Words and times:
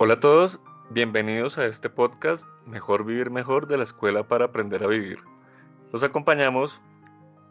Hola 0.00 0.14
a 0.14 0.20
todos, 0.20 0.60
bienvenidos 0.90 1.58
a 1.58 1.66
este 1.66 1.90
podcast 1.90 2.46
Mejor 2.64 3.04
Vivir 3.04 3.32
Mejor 3.32 3.66
de 3.66 3.78
la 3.78 3.82
Escuela 3.82 4.28
para 4.28 4.44
Aprender 4.44 4.84
a 4.84 4.86
Vivir. 4.86 5.18
Los 5.92 6.04
acompañamos 6.04 6.80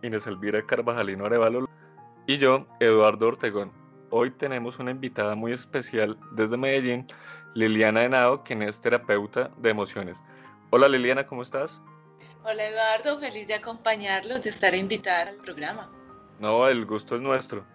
Inés 0.02 0.28
Elvira 0.28 0.66
Carvajalino 0.66 1.26
Arevalo 1.26 1.68
y 2.26 2.38
yo, 2.38 2.66
Eduardo 2.80 3.28
Ortegón. 3.28 3.74
Hoy 4.12 4.32
tenemos 4.32 4.80
una 4.80 4.92
invitada 4.92 5.36
muy 5.36 5.52
especial 5.52 6.18
desde 6.32 6.56
Medellín, 6.56 7.06
Liliana 7.54 8.06
Henao, 8.06 8.46
quien 8.46 8.62
es 8.62 8.80
terapeuta 8.80 9.52
de 9.58 9.70
emociones. 9.70 10.24
Hola 10.70 10.88
Liliana, 10.88 11.28
¿cómo 11.28 11.42
estás? 11.42 11.82
Hola 12.46 12.66
Eduardo, 12.66 13.20
feliz 13.20 13.46
de 13.50 13.56
acompañarlos, 13.56 14.42
de 14.42 14.52
estar 14.52 14.74
invitada 14.74 15.32
al 15.32 15.36
programa. 15.36 15.92
No, 16.40 16.66
el 16.70 16.86
gusto 16.86 17.18
es 17.18 17.22
nuestro. 17.22 17.66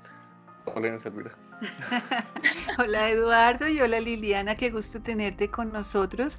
Hola 0.64 0.88
Inés 0.88 1.04
Elvira. 1.04 1.41
hola 2.78 3.10
Eduardo 3.10 3.68
y 3.68 3.80
hola 3.80 4.00
Liliana, 4.00 4.56
qué 4.56 4.70
gusto 4.70 5.00
tenerte 5.00 5.48
con 5.48 5.72
nosotros. 5.72 6.38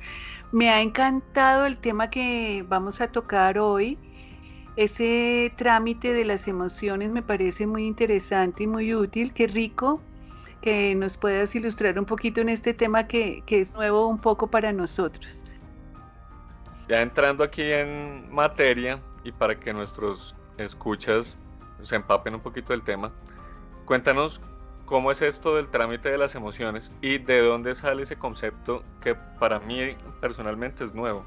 Me 0.51 0.69
ha 0.69 0.81
encantado 0.81 1.65
el 1.65 1.77
tema 1.77 2.09
que 2.09 2.65
vamos 2.67 3.01
a 3.01 3.07
tocar 3.07 3.57
hoy. 3.57 3.97
Ese 4.75 5.53
trámite 5.55 6.13
de 6.13 6.25
las 6.25 6.47
emociones 6.47 7.11
me 7.11 7.21
parece 7.21 7.67
muy 7.67 7.85
interesante 7.85 8.63
y 8.63 8.67
muy 8.67 8.93
útil. 8.95 9.33
Qué 9.33 9.47
rico 9.47 10.01
que 10.61 10.95
nos 10.95 11.17
puedas 11.17 11.53
ilustrar 11.55 11.99
un 11.99 12.05
poquito 12.05 12.41
en 12.41 12.49
este 12.49 12.73
tema 12.73 13.07
que, 13.07 13.43
que 13.45 13.61
es 13.61 13.73
nuevo 13.73 14.07
un 14.07 14.19
poco 14.19 14.47
para 14.47 14.71
nosotros. 14.71 15.43
Ya 16.87 17.01
entrando 17.01 17.43
aquí 17.43 17.61
en 17.61 18.33
materia 18.33 18.99
y 19.23 19.31
para 19.31 19.59
que 19.59 19.73
nuestros 19.73 20.35
escuchas 20.57 21.37
se 21.83 21.95
empapen 21.95 22.35
un 22.35 22.41
poquito 22.41 22.73
del 22.73 22.81
tema, 22.81 23.11
cuéntanos 23.85 24.41
¿Cómo 24.93 25.09
es 25.09 25.23
esto 25.23 25.55
del 25.55 25.71
trámite 25.71 26.11
de 26.11 26.19
las 26.19 26.35
emociones 26.35 26.91
y 27.01 27.17
de 27.17 27.39
dónde 27.39 27.73
sale 27.73 28.03
ese 28.03 28.15
concepto 28.15 28.83
que 29.01 29.15
para 29.15 29.59
mí 29.59 29.97
personalmente 30.21 30.83
es 30.83 30.93
nuevo? 30.93 31.25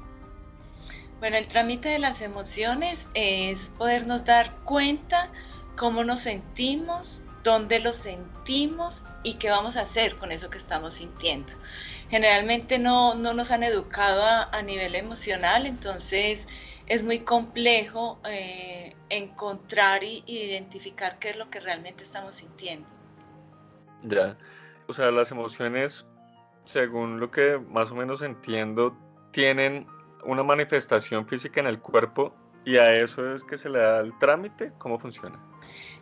Bueno, 1.19 1.35
el 1.35 1.49
trámite 1.49 1.89
de 1.89 1.99
las 1.99 2.21
emociones 2.21 3.09
es 3.13 3.69
podernos 3.77 4.23
dar 4.23 4.55
cuenta 4.63 5.29
cómo 5.75 6.05
nos 6.05 6.21
sentimos, 6.21 7.21
dónde 7.43 7.81
lo 7.81 7.91
sentimos 7.91 9.03
y 9.23 9.33
qué 9.33 9.49
vamos 9.49 9.75
a 9.75 9.81
hacer 9.81 10.15
con 10.15 10.31
eso 10.31 10.49
que 10.49 10.59
estamos 10.59 10.93
sintiendo. 10.93 11.51
Generalmente 12.09 12.79
no, 12.79 13.15
nos 13.15 13.51
han 13.51 13.63
educado 13.63 14.47
a, 14.49 14.61
nivel 14.61 14.95
emocional, 14.95 15.65
entonces 15.65 16.47
es 16.85 17.03
muy 17.03 17.19
complejo 17.19 18.17
eh, 18.29 18.95
encontrar 19.09 20.05
e 20.05 20.23
identificar 20.25 21.19
qué 21.19 21.31
es 21.31 21.35
lo 21.35 21.49
que 21.49 21.59
realmente 21.59 22.05
estamos 22.05 22.37
sintiendo. 22.37 22.96
Ya, 24.03 24.37
o 24.87 24.93
sea, 24.93 25.11
las 25.11 25.31
emociones, 25.31 26.05
según 26.65 27.19
lo 27.19 27.31
que 27.31 27.57
más 27.57 27.91
o 27.91 27.95
menos 27.95 28.21
entiendo, 28.21 28.95
tienen 29.31 29.87
una 30.23 30.43
manifestación 30.43 31.27
física 31.27 31.59
en 31.59 31.67
el 31.67 31.79
cuerpo 31.79 32.33
y 32.65 32.77
a 32.77 32.93
eso 32.95 33.33
es 33.33 33.43
que 33.43 33.57
se 33.57 33.69
le 33.69 33.79
da 33.79 34.01
el 34.01 34.17
trámite. 34.19 34.71
¿Cómo 34.77 34.99
funciona? 34.99 35.39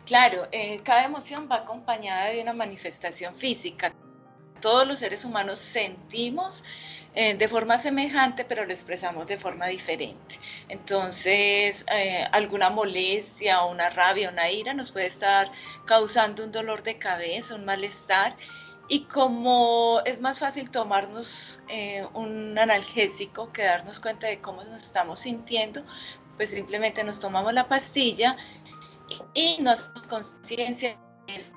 Claro, 0.04 0.46
eh, 0.52 0.80
cada 0.84 1.04
emoción 1.04 1.48
va 1.50 1.56
acompañada 1.56 2.26
de 2.26 2.42
una 2.42 2.52
manifestación 2.52 3.34
física. 3.34 3.92
Todos 4.60 4.86
los 4.86 5.00
seres 5.00 5.24
humanos 5.24 5.58
sentimos 5.58 6.64
eh, 7.18 7.34
de 7.34 7.48
forma 7.48 7.78
semejante, 7.78 8.44
pero 8.44 8.66
lo 8.66 8.72
expresamos 8.74 9.26
de 9.26 9.38
forma 9.38 9.68
diferente. 9.68 10.38
Entonces, 10.68 11.82
eh, 11.90 12.26
alguna 12.30 12.68
molestia, 12.68 13.64
una 13.64 13.88
rabia, 13.88 14.28
una 14.28 14.50
ira 14.50 14.74
nos 14.74 14.92
puede 14.92 15.06
estar 15.06 15.50
causando 15.86 16.44
un 16.44 16.52
dolor 16.52 16.82
de 16.82 16.98
cabeza, 16.98 17.54
un 17.54 17.64
malestar. 17.64 18.36
Y 18.88 19.04
como 19.04 20.02
es 20.04 20.20
más 20.20 20.38
fácil 20.40 20.70
tomarnos 20.70 21.58
eh, 21.68 22.06
un 22.12 22.58
analgésico 22.58 23.50
que 23.50 23.62
darnos 23.62 23.98
cuenta 23.98 24.26
de 24.26 24.42
cómo 24.42 24.62
nos 24.64 24.82
estamos 24.82 25.20
sintiendo, 25.20 25.84
pues 26.36 26.50
simplemente 26.50 27.02
nos 27.02 27.18
tomamos 27.18 27.54
la 27.54 27.66
pastilla 27.66 28.36
y 29.32 29.56
nos 29.62 29.86
damos 29.94 30.06
conciencia 30.08 30.98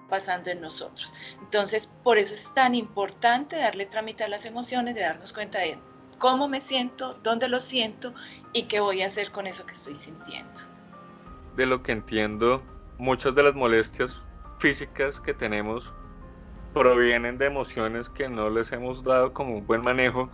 pasando 0.09 0.49
en 0.49 0.61
nosotros. 0.61 1.13
Entonces, 1.39 1.87
por 2.03 2.17
eso 2.17 2.33
es 2.33 2.53
tan 2.53 2.75
importante 2.75 3.55
darle 3.57 3.85
trámite 3.85 4.23
a 4.23 4.27
las 4.27 4.45
emociones, 4.45 4.95
de 4.95 5.01
darnos 5.01 5.33
cuenta 5.33 5.59
de 5.59 5.77
cómo 6.17 6.47
me 6.47 6.61
siento, 6.61 7.13
dónde 7.23 7.47
lo 7.47 7.59
siento 7.59 8.13
y 8.53 8.63
qué 8.63 8.79
voy 8.79 9.01
a 9.01 9.07
hacer 9.07 9.31
con 9.31 9.47
eso 9.47 9.65
que 9.65 9.73
estoy 9.73 9.95
sintiendo. 9.95 10.61
De 11.55 11.65
lo 11.65 11.81
que 11.83 11.91
entiendo, 11.91 12.61
muchas 12.97 13.35
de 13.35 13.43
las 13.43 13.55
molestias 13.55 14.21
físicas 14.59 15.19
que 15.21 15.33
tenemos 15.33 15.91
provienen 16.73 17.37
de 17.37 17.47
emociones 17.47 18.09
que 18.09 18.29
no 18.29 18.49
les 18.49 18.71
hemos 18.71 19.03
dado 19.03 19.33
como 19.33 19.57
un 19.57 19.65
buen 19.65 19.81
manejo, 19.81 20.29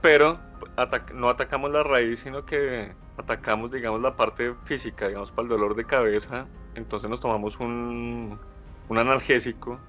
pero 0.00 0.38
no 1.14 1.28
atacamos 1.28 1.70
la 1.70 1.82
raíz, 1.82 2.20
sino 2.20 2.44
que 2.44 2.92
atacamos, 3.16 3.70
digamos, 3.70 4.00
la 4.00 4.16
parte 4.16 4.54
física, 4.64 5.08
digamos, 5.08 5.30
para 5.30 5.44
el 5.44 5.48
dolor 5.48 5.74
de 5.74 5.84
cabeza, 5.84 6.46
entonces 6.74 7.10
nos 7.10 7.20
tomamos 7.20 7.58
un, 7.60 8.38
un 8.88 8.98
analgésico 8.98 9.80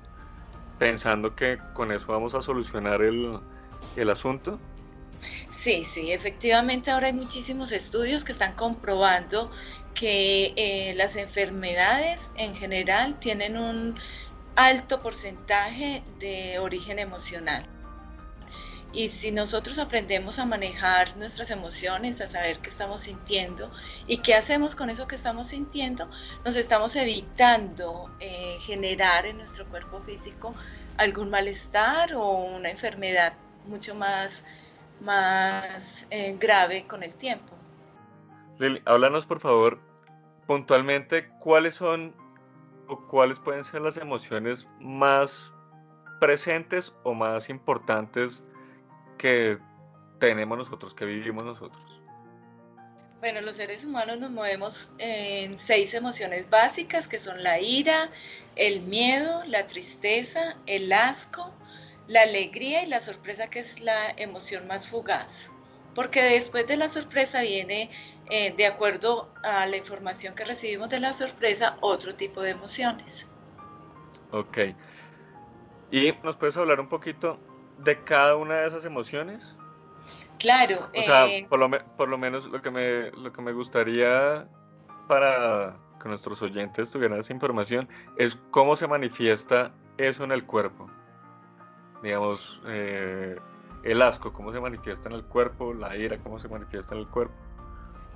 pensando 0.78 1.36
que 1.36 1.60
con 1.74 1.92
eso 1.92 2.08
vamos 2.08 2.34
a 2.34 2.42
solucionar 2.42 3.02
el, 3.02 4.10
asunto? 4.10 4.60
Sí, 5.52 5.84
sí, 5.84 6.14
efectivamente 6.14 6.90
ahora 6.90 7.08
hay 7.08 7.14
muchísimos 7.14 7.74
estudios 7.74 8.24
que 8.24 8.32
están 8.32 8.54
comprobando 8.54 9.52
que 9.94 10.54
eh, 10.56 10.94
las 10.96 11.18
enfermedades 11.18 12.30
en 12.36 12.56
general 12.56 13.20
tienen 13.20 13.58
un 13.58 14.00
alto 14.56 15.02
porcentaje 15.02 16.04
de 16.20 16.60
origen 16.60 17.00
emocional. 17.00 17.68
Y 18.92 19.10
si 19.10 19.32
nosotros 19.32 19.78
aprendemos 19.78 20.40
a 20.40 20.46
manejar 20.46 21.16
nuestras 21.16 21.52
emociones, 21.52 22.22
a 22.22 22.28
saber 22.28 22.60
qué 22.60 22.70
estamos 22.70 23.02
sintiendo 23.02 23.70
y 24.08 24.18
qué 24.18 24.34
hacemos 24.34 24.76
con 24.76 24.90
eso 24.90 25.08
que 25.08 25.16
estamos 25.16 25.50
sintiendo, 25.50 26.10
nos 26.44 26.56
estamos 26.56 26.96
evitando 26.96 28.10
eh, 28.20 28.58
generar 28.62 29.28
en 29.28 29.38
nuestro 29.38 29.68
cuerpo 29.68 30.02
físico 30.02 30.56
algún 30.98 31.30
malestar 31.30 32.16
o 32.16 32.32
una 32.32 32.72
enfermedad 32.72 33.34
mucho 33.68 33.94
más, 33.94 34.44
más 35.02 36.06
eh, 36.10 36.36
grave 36.40 36.86
con 36.88 37.04
el 37.04 37.14
tiempo. 37.14 37.54
Lili, 38.58 38.82
háblanos 38.86 39.26
por 39.26 39.40
favor 39.40 39.80
puntualmente 40.48 41.30
cuáles 41.40 41.76
son 41.76 42.14
o 42.88 43.00
cuáles 43.08 43.40
pueden 43.40 43.64
ser 43.64 43.82
las 43.82 43.98
emociones 43.98 44.68
más 44.80 45.54
presentes 46.20 46.92
o 47.04 47.14
más 47.14 47.50
importantes 47.50 48.44
que 49.20 49.60
tenemos 50.18 50.58
nosotros, 50.58 50.96
que 50.96 51.06
vivimos 51.06 51.46
nosotros? 51.46 51.84
Bueno, 53.20 53.42
los 53.42 53.58
seres 53.58 53.84
humanos 53.84 54.18
nos 54.18 54.32
movemos 54.32 54.90
en 54.98 55.60
seis 55.60 55.94
emociones 55.94 56.50
básicas 56.50 57.06
que 57.06 57.20
son 57.20 57.44
la 57.44 57.60
ira, 57.60 58.10
el 58.56 58.80
miedo, 58.82 59.44
la 59.46 59.68
tristeza, 59.68 60.56
el 60.66 60.92
asco, 60.94 61.54
la 62.08 62.22
alegría 62.22 62.82
y 62.82 62.88
la 62.88 63.02
sorpresa 63.02 63.50
que 63.50 63.60
es 63.60 63.82
la 63.82 64.12
emoción 64.16 64.68
más 64.68 64.88
fugaz. 64.88 65.50
Porque 65.94 66.24
después 66.24 66.66
de 66.68 66.78
la 66.78 66.90
sorpresa 66.90 67.42
viene, 67.42 67.92
eh, 68.30 68.54
de 68.56 68.66
acuerdo 68.66 69.34
a 69.44 69.66
la 69.66 69.76
información 69.76 70.34
que 70.34 70.46
recibimos 70.46 70.90
de 70.90 71.02
la 71.02 71.14
sorpresa, 71.14 71.78
otro 71.82 72.16
tipo 72.16 72.42
de 72.42 72.52
emociones. 72.52 73.28
Ok. 74.32 74.60
¿Y 75.92 76.14
nos 76.24 76.38
puedes 76.38 76.56
hablar 76.56 76.80
un 76.80 76.88
poquito 76.88 77.38
de 77.84 78.04
cada 78.04 78.36
una 78.36 78.56
de 78.56 78.68
esas 78.68 78.86
emociones? 78.86 79.56
Claro. 80.40 80.90
O 80.96 81.02
sea, 81.02 81.28
eh, 81.28 81.46
por, 81.50 81.60
lo, 81.60 81.70
por 81.98 82.08
lo 82.08 82.18
menos 82.18 82.46
lo 82.46 82.62
que, 82.62 82.72
me, 82.72 83.12
lo 83.12 83.32
que 83.32 83.42
me 83.42 83.52
gustaría 83.52 84.48
para 85.08 85.76
que 86.02 86.08
nuestros 86.08 86.42
oyentes 86.42 86.90
tuvieran 86.90 87.20
esa 87.20 87.34
información 87.34 87.90
es 88.18 88.38
cómo 88.52 88.76
se 88.76 88.88
manifiesta 88.88 89.72
eso 89.98 90.24
en 90.24 90.32
el 90.32 90.46
cuerpo. 90.46 90.90
Digamos, 92.02 92.62
eh, 92.68 93.38
el 93.84 94.02
asco, 94.02 94.32
cómo 94.32 94.54
se 94.54 94.62
manifiesta 94.62 95.10
en 95.10 95.16
el 95.16 95.26
cuerpo, 95.26 95.74
la 95.74 95.96
ira, 95.98 96.18
cómo 96.20 96.40
se 96.40 96.48
manifiesta 96.48 96.96
en 96.96 97.02
el 97.02 97.08
cuerpo. 97.08 97.36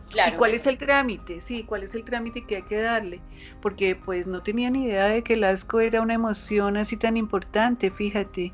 Claro. 0.09 0.35
¿Y 0.35 0.37
cuál 0.37 0.53
es 0.53 0.67
el 0.67 0.77
trámite? 0.77 1.41
Sí, 1.41 1.63
¿cuál 1.63 1.83
es 1.83 1.95
el 1.95 2.03
trámite 2.03 2.45
que 2.45 2.57
hay 2.57 2.61
que 2.63 2.79
darle? 2.79 3.21
Porque 3.61 3.95
pues 3.95 4.27
no 4.27 4.41
tenía 4.43 4.69
ni 4.69 4.85
idea 4.85 5.05
de 5.05 5.23
que 5.23 5.33
el 5.33 5.43
asco 5.43 5.79
era 5.79 6.01
una 6.01 6.13
emoción 6.13 6.77
así 6.77 6.95
tan 6.95 7.17
importante, 7.17 7.89
fíjate. 7.89 8.53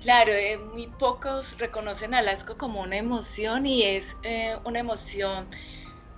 Claro, 0.00 0.32
eh, 0.32 0.58
muy 0.58 0.86
pocos 0.86 1.56
reconocen 1.58 2.14
al 2.14 2.28
asco 2.28 2.56
como 2.56 2.80
una 2.82 2.96
emoción 2.96 3.66
y 3.66 3.82
es 3.82 4.16
eh, 4.22 4.56
una 4.64 4.78
emoción 4.78 5.48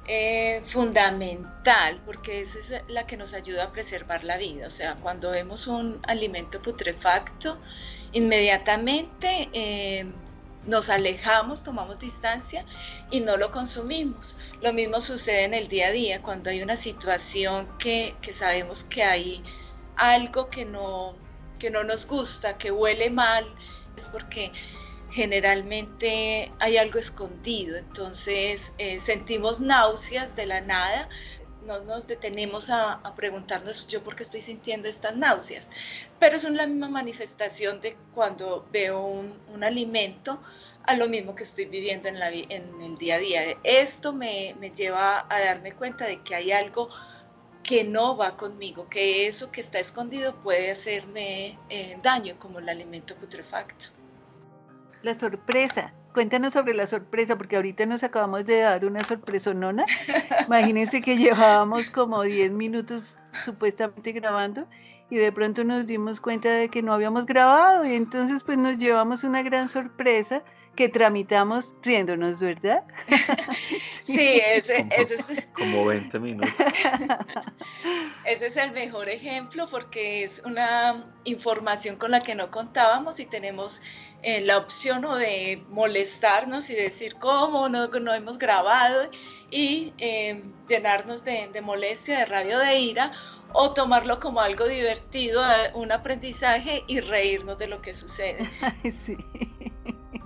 eh, 0.04 0.62
fundamental 0.66 2.02
porque 2.04 2.40
esa 2.42 2.58
es 2.58 2.84
la 2.88 3.06
que 3.06 3.16
nos 3.16 3.32
ayuda 3.34 3.64
a 3.64 3.72
preservar 3.72 4.24
la 4.24 4.36
vida. 4.36 4.66
O 4.66 4.70
sea, 4.70 4.96
cuando 5.00 5.30
vemos 5.30 5.66
un 5.66 6.00
alimento 6.06 6.60
putrefacto, 6.62 7.60
inmediatamente 8.12 9.50
nos 10.64 10.90
alejamos, 10.90 11.62
tomamos 11.62 11.98
distancia 11.98 12.66
y 13.10 13.20
no 13.20 13.36
lo 13.38 13.50
consumimos. 13.50 14.36
Lo 14.60 14.72
mismo 14.74 15.00
sucede 15.00 15.44
en 15.44 15.54
el 15.54 15.68
día 15.68 15.88
a 15.88 15.90
día 15.92 16.22
cuando 16.22 16.50
hay 16.50 16.62
una 16.62 16.76
situación 16.76 17.68
que, 17.78 18.18
que 18.20 18.34
sabemos 18.34 18.84
que 18.84 19.02
hay 19.04 19.42
algo 19.96 20.50
que 20.50 20.64
no 20.66 21.16
que 21.60 21.70
no 21.70 21.84
nos 21.84 22.06
gusta, 22.06 22.58
que 22.58 22.72
huele 22.72 23.10
mal, 23.10 23.46
es 23.96 24.04
porque 24.08 24.50
generalmente 25.10 26.50
hay 26.58 26.76
algo 26.76 26.98
escondido, 26.98 27.76
entonces 27.76 28.72
eh, 28.78 29.00
sentimos 29.00 29.60
náuseas 29.60 30.34
de 30.34 30.46
la 30.46 30.60
nada, 30.60 31.08
no 31.66 31.80
nos 31.80 32.06
detenemos 32.06 32.70
a, 32.70 33.00
preguntarnos 33.16 33.86
yo 33.86 34.02
por 34.02 34.16
qué 34.16 34.22
estoy 34.22 34.40
sintiendo 34.40 34.88
estas 34.88 35.16
náuseas, 35.16 35.66
pero 36.18 36.36
es 36.36 36.44
la 36.44 36.66
misma 36.66 36.88
manifestación 36.88 37.80
de 37.80 37.96
cuando 38.14 38.66
veo 38.72 39.00
un, 39.04 39.62
alimento 39.62 40.40
a 40.84 40.96
lo 40.96 41.08
mismo 41.08 41.34
que 41.34 41.42
estoy 41.42 41.66
viviendo 41.66 42.08
en, 42.08 42.18
la, 42.18 42.30
en 42.30 42.82
el 42.82 42.96
día 42.96 43.16
a 43.16 43.18
día. 43.18 43.42
Esto 43.62 44.12
me, 44.12 44.54
lleva 44.74 45.26
a 45.28 45.40
darme 45.40 45.72
cuenta 45.72 46.06
de 46.06 46.22
que 46.22 46.34
hay 46.34 46.52
algo 46.52 46.88
que 47.70 47.84
no 47.84 48.16
va 48.16 48.36
conmigo, 48.36 48.88
que 48.90 49.28
eso 49.28 49.52
que 49.52 49.60
está 49.60 49.78
escondido 49.78 50.34
puede 50.42 50.72
hacerme 50.72 51.56
eh, 51.68 51.96
daño, 52.02 52.34
como 52.40 52.58
el 52.58 52.68
alimento 52.68 53.14
putrefacto. 53.14 53.86
La 55.02 55.14
sorpresa, 55.14 55.94
Cuéntanos 56.12 56.54
sobre 56.54 56.74
la 56.74 56.88
sorpresa, 56.88 57.38
porque 57.38 57.54
ahorita 57.54 57.86
nos 57.86 58.02
acabamos 58.02 58.44
de 58.44 58.58
dar 58.62 58.84
una 58.84 59.04
sorpresa 59.04 59.54
nona. 59.54 59.86
Imagínense 60.48 61.00
que 61.00 61.16
llevábamos 61.16 61.92
como 61.92 62.24
10 62.24 62.50
minutos 62.50 63.14
supuestamente 63.44 64.10
grabando 64.10 64.66
y 65.08 65.18
de 65.18 65.30
pronto 65.30 65.62
nos 65.62 65.86
dimos 65.86 66.20
cuenta 66.20 66.48
de 66.50 66.68
que 66.68 66.82
no 66.82 66.92
habíamos 66.92 67.24
grabado 67.24 67.84
y 67.84 67.94
entonces 67.94 68.42
pues 68.42 68.58
nos 68.58 68.78
llevamos 68.78 69.22
una 69.22 69.42
gran 69.42 69.68
sorpresa 69.68 70.42
que 70.80 70.88
tramitamos 70.88 71.74
riéndonos, 71.82 72.40
¿verdad? 72.40 72.82
Sí, 74.06 74.40
ese, 74.44 74.88
es... 74.90 75.46
Como 75.52 75.84
20 75.84 76.18
minutos. 76.18 76.50
Ese 78.24 78.46
es 78.46 78.56
el 78.56 78.72
mejor 78.72 79.08
ejemplo 79.08 79.68
porque 79.70 80.24
es 80.24 80.42
una 80.44 81.04
información 81.24 81.94
con 81.96 82.10
la 82.10 82.22
que 82.22 82.34
no 82.34 82.50
contábamos 82.50 83.20
y 83.20 83.26
tenemos 83.26 83.80
eh, 84.22 84.40
la 84.40 84.56
opción 84.56 85.04
o 85.04 85.14
de 85.16 85.62
molestarnos 85.68 86.70
y 86.70 86.74
decir 86.74 87.14
cómo 87.20 87.68
no, 87.68 87.86
no 87.86 88.14
hemos 88.14 88.38
grabado 88.38 89.10
y 89.50 89.92
eh, 89.98 90.42
llenarnos 90.66 91.24
de, 91.24 91.50
de, 91.52 91.60
molestia, 91.60 92.20
de 92.20 92.24
rabia 92.24 92.58
de 92.58 92.80
ira 92.80 93.12
o 93.52 93.74
tomarlo 93.74 94.18
como 94.18 94.40
algo 94.40 94.66
divertido, 94.66 95.42
un 95.74 95.92
aprendizaje 95.92 96.82
y 96.88 97.00
reírnos 97.00 97.58
de 97.58 97.66
lo 97.68 97.82
que 97.82 97.94
sucede. 97.94 98.50
Sí. 99.04 99.16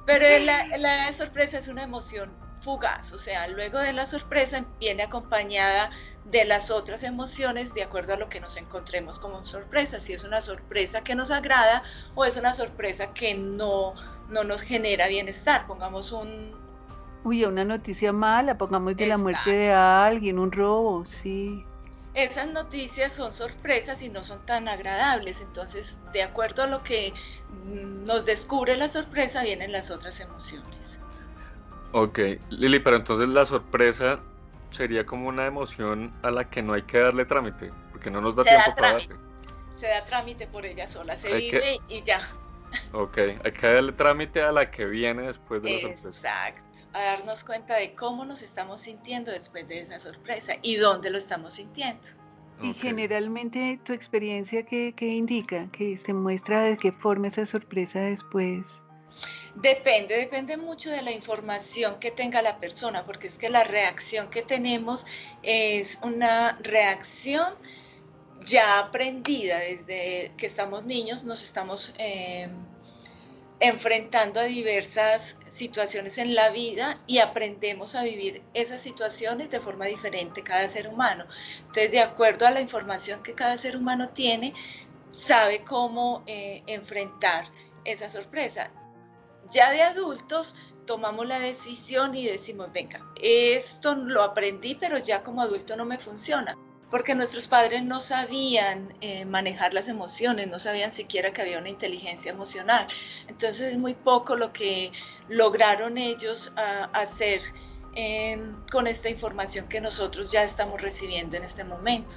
Pero 0.07 0.45
la, 0.45 0.67
la 0.79 1.13
sorpresa 1.13 1.59
es 1.59 1.69
una 1.69 1.83
emoción 1.83 2.31
fugaz, 2.61 3.13
o 3.13 3.19
sea, 3.19 3.47
luego 3.49 3.79
de 3.79 3.93
la 3.93 4.07
sorpresa 4.07 4.65
viene 4.81 5.03
acompañada 5.03 5.91
de 6.25 6.45
las 6.47 6.71
otras 6.71 7.03
emociones 7.03 7.75
de 7.75 7.83
acuerdo 7.83 8.15
a 8.15 8.17
lo 8.17 8.29
que 8.29 8.41
nos 8.41 8.57
encontremos 8.57 9.19
como 9.19 9.45
sorpresa, 9.45 10.01
si 10.01 10.15
es 10.15 10.25
una 10.25 10.41
sorpresa 10.41 11.03
que 11.05 11.15
nos 11.15 11.31
agrada 11.31 11.83
o 12.15 12.25
es 12.25 12.37
una 12.37 12.55
sorpresa 12.55 13.13
que 13.13 13.35
no, 13.35 13.95
no 14.31 14.45
nos 14.45 14.63
genera 14.63 15.07
bienestar. 15.09 15.67
Pongamos 15.67 16.13
un... 16.13 16.53
Uy, 17.25 17.45
una 17.45 17.65
noticia 17.65 18.13
mala, 18.13 18.57
pongamos 18.57 18.97
de 18.97 19.07
la 19.07 19.19
muerte 19.19 19.51
de 19.51 19.73
alguien, 19.73 20.39
un 20.39 20.53
robo, 20.53 21.05
sí. 21.05 21.65
Esas 22.15 22.47
noticias 22.49 23.13
son 23.13 23.33
sorpresas 23.33 24.01
y 24.03 24.09
no 24.09 24.23
son 24.23 24.45
tan 24.47 24.69
agradables, 24.69 25.41
entonces 25.41 25.99
de 26.13 26.23
acuerdo 26.23 26.63
a 26.63 26.69
lo 26.69 26.83
que 26.85 27.13
nos 28.05 28.25
descubre 28.25 28.77
la 28.77 28.89
sorpresa 28.89 29.43
vienen 29.43 29.73
las 29.73 29.91
otras 29.91 30.21
emociones. 30.21 31.01
Ok, 31.91 32.19
Lili, 32.51 32.79
pero 32.79 32.97
entonces 32.97 33.29
la 33.29 33.45
sorpresa 33.47 34.21
sería 34.71 35.05
como 35.05 35.29
una 35.29 35.47
emoción 35.47 36.13
a 36.23 36.31
la 36.31 36.49
que 36.49 36.63
no 36.63 36.73
hay 36.73 36.83
que 36.83 36.99
darle 36.99 37.25
trámite, 37.25 37.73
porque 37.91 38.11
no 38.11 38.21
nos 38.21 38.37
da 38.37 38.45
tiempo 38.45 38.75
para 38.77 38.93
darle. 38.93 39.17
Se 39.81 39.89
da 39.89 40.05
trámite 40.05 40.47
por 40.47 40.65
ella 40.67 40.87
sola, 40.87 41.17
se 41.17 41.37
vive 41.37 41.81
y 41.89 42.03
ya. 42.03 42.29
Ok, 42.93 43.19
hay 43.45 43.53
que 43.53 43.67
darle 43.67 43.93
trámite 43.93 44.43
a 44.43 44.53
la 44.53 44.71
que 44.71 44.85
viene 44.85 45.23
después 45.23 45.63
de 45.63 45.71
la 45.71 45.81
sorpresa. 45.81 46.09
Exacto, 46.09 46.74
a 46.95 47.03
darnos 47.03 47.45
cuenta 47.45 47.77
de 47.77 47.95
cómo 47.95 48.25
nos 48.25 48.43
estamos 48.43 48.81
sintiendo 48.83 49.33
después 49.33 49.69
de 49.69 49.81
esa 49.81 49.99
sorpresa 49.99 50.55
y 50.63 50.77
dónde 50.77 51.11
lo 51.11 51.19
estamos 51.19 51.55
sintiendo. 51.55 52.09
Y 52.63 52.73
generalmente 52.73 53.81
tu 53.85 53.93
experiencia, 53.93 54.65
¿qué, 54.65 54.95
¿qué, 54.97 55.09
indica? 55.09 55.69
Que 55.73 55.99
se 55.99 56.15
muestra 56.15 56.63
de 56.63 56.79
qué 56.79 56.93
forma 56.93 57.27
esa 57.27 57.45
sorpresa 57.45 58.01
después. 58.01 58.65
Depende, 59.57 60.17
depende 60.17 60.57
mucho 60.57 60.91
de 60.91 61.03
la 61.03 61.11
información 61.11 61.99
que 61.99 62.13
tenga 62.13 62.43
la 62.43 62.59
persona, 62.59 63.05
porque 63.05 63.27
es 63.27 63.37
que 63.37 63.49
la 63.49 63.65
reacción 63.65 64.31
que 64.31 64.43
tenemos 64.43 65.05
es 65.43 65.99
una 66.03 66.59
reacción 66.63 67.55
ya 68.45 68.79
aprendida 68.79 69.59
desde 69.59 70.33
que 70.37 70.47
estamos 70.47 70.85
niños, 70.85 71.25
nos 71.25 71.43
estamos 71.43 71.93
eh, 71.99 72.49
enfrentando 73.65 74.41
a 74.41 74.45
diversas 74.45 75.37
situaciones 75.51 76.19
en 76.19 76.35
la 76.35 76.51
vida 76.51 76.99
y 77.07 77.19
aprendemos 77.19 77.95
a 77.95 78.03
vivir 78.03 78.43
esas 78.53 78.83
situaciones 78.83 79.51
de 79.51 79.61
forma 79.61 79.87
diferente 79.87 80.43
cada 80.43 80.69
ser 80.69 80.87
humano. 80.87 81.25
Entonces, 81.61 81.91
de 81.91 82.01
acuerdo 82.01 82.47
a 82.47 82.51
la 82.51 82.61
información 82.61 83.23
que 83.23 83.33
cada 83.33 83.57
ser 83.57 83.77
humano 83.77 84.11
tiene, 84.11 84.53
sabe 85.11 85.65
cómo 85.65 86.23
eh, 86.27 86.63
enfrentar 86.67 87.47
esa 87.85 88.11
sorpresa. 88.11 88.71
Ya 89.51 89.71
de 89.71 89.83
adultos 89.83 90.55
tomamos 90.85 91.27
la 91.27 91.39
decisión 91.39 92.15
y 92.15 92.27
decimos, 92.27 92.71
venga, 92.71 93.01
esto 93.23 93.95
lo 93.95 94.23
aprendí, 94.23 94.75
pero 94.75 94.99
ya 94.99 95.23
como 95.23 95.41
adulto 95.41 95.75
no 95.75 95.87
me 95.87 95.97
funciona, 95.97 96.59
porque 96.91 97.15
nuestros 97.15 97.49
padres 97.49 97.83
no 97.83 98.01
sabían 98.01 98.93
eh, 99.01 99.25
manejar 99.25 99.75
las 99.75 99.89
emociones, 99.89 100.49
no 100.49 100.59
sabían 100.59 100.93
siquiera 100.93 101.33
que 101.33 101.43
había 101.43 101.59
una 101.59 101.69
inteligencia 101.69 102.31
emocional. 102.31 102.87
Entonces 103.27 103.73
es 103.73 103.79
muy 103.79 103.95
poco 103.95 104.37
lo 104.37 104.53
que 104.53 104.93
lograron 105.29 105.99
ellos 105.99 106.53
ah, 106.57 106.89
hacer 106.93 107.41
em, 107.95 108.55
con 108.71 108.87
esta 108.87 109.09
información 109.09 109.67
que 109.69 109.81
nosotros 109.81 110.31
ya 110.31 110.45
estamos 110.45 110.81
recibiendo 110.81 111.37
en 111.37 111.45
este 111.45 111.65
momento. 111.65 112.17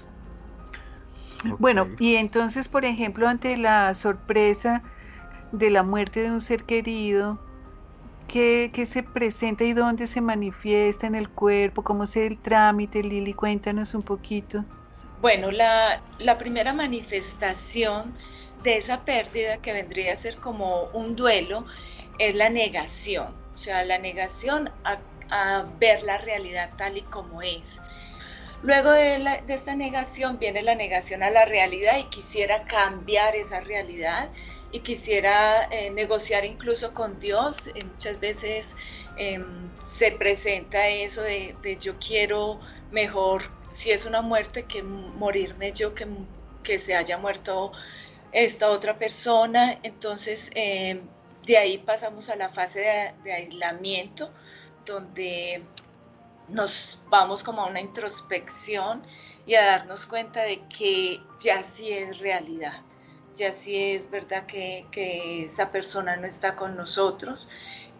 Bueno, 1.60 1.88
y 2.00 2.16
entonces, 2.16 2.68
por 2.68 2.84
ejemplo, 2.84 3.28
ante 3.28 3.58
la 3.58 3.94
sorpresa, 3.94 4.82
de 5.52 5.70
la 5.70 5.84
muerte 5.84 6.22
de 6.22 6.32
un 6.32 6.42
ser 6.42 6.64
querido, 6.64 7.40
¿qué, 8.28 8.86
se 8.86 9.04
presenta 9.04 9.64
y 9.64 9.74
dónde 9.74 10.08
se 10.08 10.22
manifiesta 10.22 11.08
en 11.08 11.16
el 11.16 11.30
cuerpo? 11.30 11.84
¿Cómo 11.84 12.04
es 12.04 12.16
el 12.16 12.38
trámite? 12.38 13.04
Lili, 13.04 13.34
cuéntanos 13.34 13.94
un 13.94 14.04
poquito. 14.04 14.64
Bueno, 15.22 15.50
la, 15.52 16.02
primera 16.38 16.74
manifestación 16.74 18.14
de 18.64 18.78
esa 18.78 19.04
pérdida 19.04 19.58
que 19.58 19.74
vendría 19.74 20.14
a 20.14 20.16
ser 20.16 20.38
como 20.38 20.84
un 20.94 21.16
duelo 21.16 21.66
es 22.20 22.36
la 22.36 22.50
negación, 22.50 23.34
o 23.54 23.58
sea, 23.58 23.86
la 23.86 23.98
negación 23.98 24.70
a, 24.84 25.66
ver 25.80 26.04
la 26.04 26.18
realidad 26.18 26.70
tal 26.78 26.98
y 26.98 27.02
como 27.02 27.42
es. 27.42 27.80
Luego 28.64 28.92
de, 28.92 29.42
de, 29.46 29.54
esta 29.54 29.76
negación 29.76 30.40
viene 30.40 30.62
la 30.62 30.74
negación 30.74 31.22
a 31.22 31.30
la 31.30 31.46
realidad 31.46 31.98
y 32.00 32.04
quisiera 32.06 32.64
cambiar 32.64 33.36
esa 33.36 33.60
realidad 33.60 34.30
y 34.72 34.80
quisiera 34.80 35.68
eh, 35.72 35.90
negociar 35.92 36.46
incluso 36.46 36.94
con 36.94 37.20
Dios. 37.20 37.68
Eh, 37.68 37.86
muchas 37.86 38.20
veces 38.20 38.76
em, 39.16 39.70
se 39.90 40.12
presenta 40.12 40.88
eso 40.88 41.22
de, 41.22 41.56
yo 41.80 41.98
quiero 42.00 42.60
mejor, 42.92 43.44
si 43.74 43.92
es 43.92 44.06
una 44.06 44.22
muerte, 44.22 44.64
que 44.66 44.84
morirme 44.84 45.72
yo, 45.74 45.94
que, 45.96 46.08
que 46.64 46.80
se 46.80 46.96
haya 46.96 47.18
muerto 47.18 47.72
esta 48.32 48.70
otra 48.70 48.98
persona. 48.98 49.80
Entonces, 49.84 50.52
em, 50.56 51.02
de 51.46 51.58
ahí 51.58 51.78
pasamos 51.78 52.30
a 52.30 52.36
la 52.36 52.50
fase 52.50 52.80
de, 52.82 53.14
de 53.24 53.34
aislamiento, 53.34 54.32
donde 54.86 55.64
nos 56.50 57.00
vamos 57.10 57.44
como 57.44 57.62
a 57.62 57.68
una 57.68 57.82
introspección 57.82 59.02
y 59.46 59.56
a 59.56 59.66
darnos 59.66 60.06
cuenta 60.06 60.44
de 60.44 60.60
que 60.70 61.22
ya 61.40 61.64
sí 61.64 61.92
es 61.92 62.20
realidad 62.20 62.82
ya 63.38 63.54
sí 63.54 63.94
es 63.94 64.10
verdad 64.10 64.46
que, 64.46 64.86
esa 65.46 65.72
persona 65.72 66.16
no 66.16 66.28
está 66.28 66.56
con 66.56 66.76
nosotros 66.76 67.48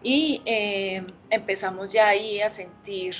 y 0.02 0.42
eh, 0.44 1.04
empezamos 1.30 1.92
ya 1.92 2.08
ahí 2.08 2.40
a 2.40 2.50
sentir 2.50 3.14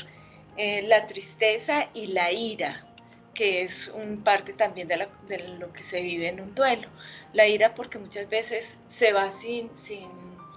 eh, 0.57 0.83
la 0.83 1.07
tristeza 1.07 1.89
y 1.95 2.09
la 2.09 2.33
ira, 2.33 2.87
que 3.35 3.63
es 3.63 3.89
un 3.89 4.23
parte 4.23 4.53
también 4.53 4.89
de, 4.89 4.97
lo 5.59 5.73
que 5.73 5.85
se 5.85 6.03
vive 6.03 6.29
en 6.29 6.41
un 6.41 6.55
duelo. 6.55 6.89
La 7.33 7.47
ira 7.47 7.75
porque 7.75 7.99
muchas 7.99 8.29
veces 8.29 8.79
se 8.89 9.13
va 9.13 9.31
sin, 9.31 9.71
sin 9.79 10.09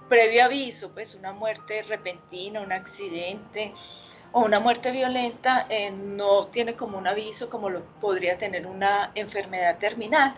previo 0.08 0.44
aviso, 0.44 0.90
pues 0.90 1.14
una 1.14 1.32
muerte 1.32 1.82
repentina, 1.82 2.60
un 2.60 2.72
accidente 2.72 3.72
o 4.32 4.40
una 4.40 4.60
muerte 4.60 4.90
violenta 4.90 5.66
eh, 5.68 5.90
no 5.90 6.46
tiene 6.46 6.74
como 6.74 6.98
un 6.98 7.06
aviso 7.06 7.48
como 7.48 7.70
lo 7.70 7.84
podría 8.00 8.38
tener 8.38 8.66
una 8.66 9.12
enfermedad 9.14 9.78
terminal 9.78 10.34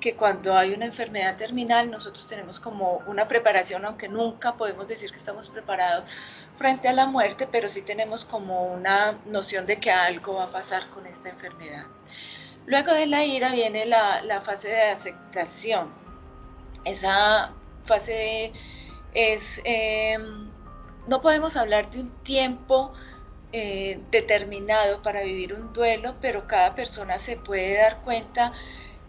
que 0.00 0.14
cuando 0.14 0.56
hay 0.56 0.72
una 0.72 0.86
enfermedad 0.86 1.36
terminal 1.36 1.90
nosotros 1.90 2.26
tenemos 2.26 2.60
como 2.60 3.02
una 3.06 3.26
preparación, 3.26 3.84
aunque 3.84 4.08
nunca 4.08 4.54
podemos 4.54 4.86
decir 4.86 5.10
que 5.10 5.18
estamos 5.18 5.48
preparados 5.48 6.10
frente 6.56 6.88
a 6.88 6.92
la 6.92 7.06
muerte, 7.06 7.48
pero 7.50 7.68
sí 7.68 7.82
tenemos 7.82 8.24
como 8.24 8.66
una 8.66 9.18
noción 9.26 9.66
de 9.66 9.78
que 9.78 9.90
algo 9.90 10.34
va 10.34 10.44
a 10.44 10.52
pasar 10.52 10.88
con 10.90 11.06
esta 11.06 11.28
enfermedad. 11.30 11.84
Luego 12.66 12.92
de 12.92 13.06
la 13.06 13.24
ira 13.24 13.50
viene 13.50 13.86
la, 13.86 14.42
fase 14.44 14.68
de 14.68 14.82
aceptación. 14.90 15.88
Esa 16.84 17.52
fase 17.86 18.52
es, 19.14 19.60
em, 19.64 20.50
no 21.06 21.22
podemos 21.22 21.56
hablar 21.56 21.90
de 21.90 22.00
un 22.00 22.10
tiempo 22.24 22.92
eh, 23.52 23.98
determinado 24.10 25.02
para 25.02 25.22
vivir 25.22 25.54
un 25.54 25.72
duelo, 25.72 26.16
pero 26.20 26.46
cada 26.46 26.74
persona 26.74 27.18
se 27.18 27.36
puede 27.36 27.78
dar 27.78 28.02
cuenta 28.02 28.52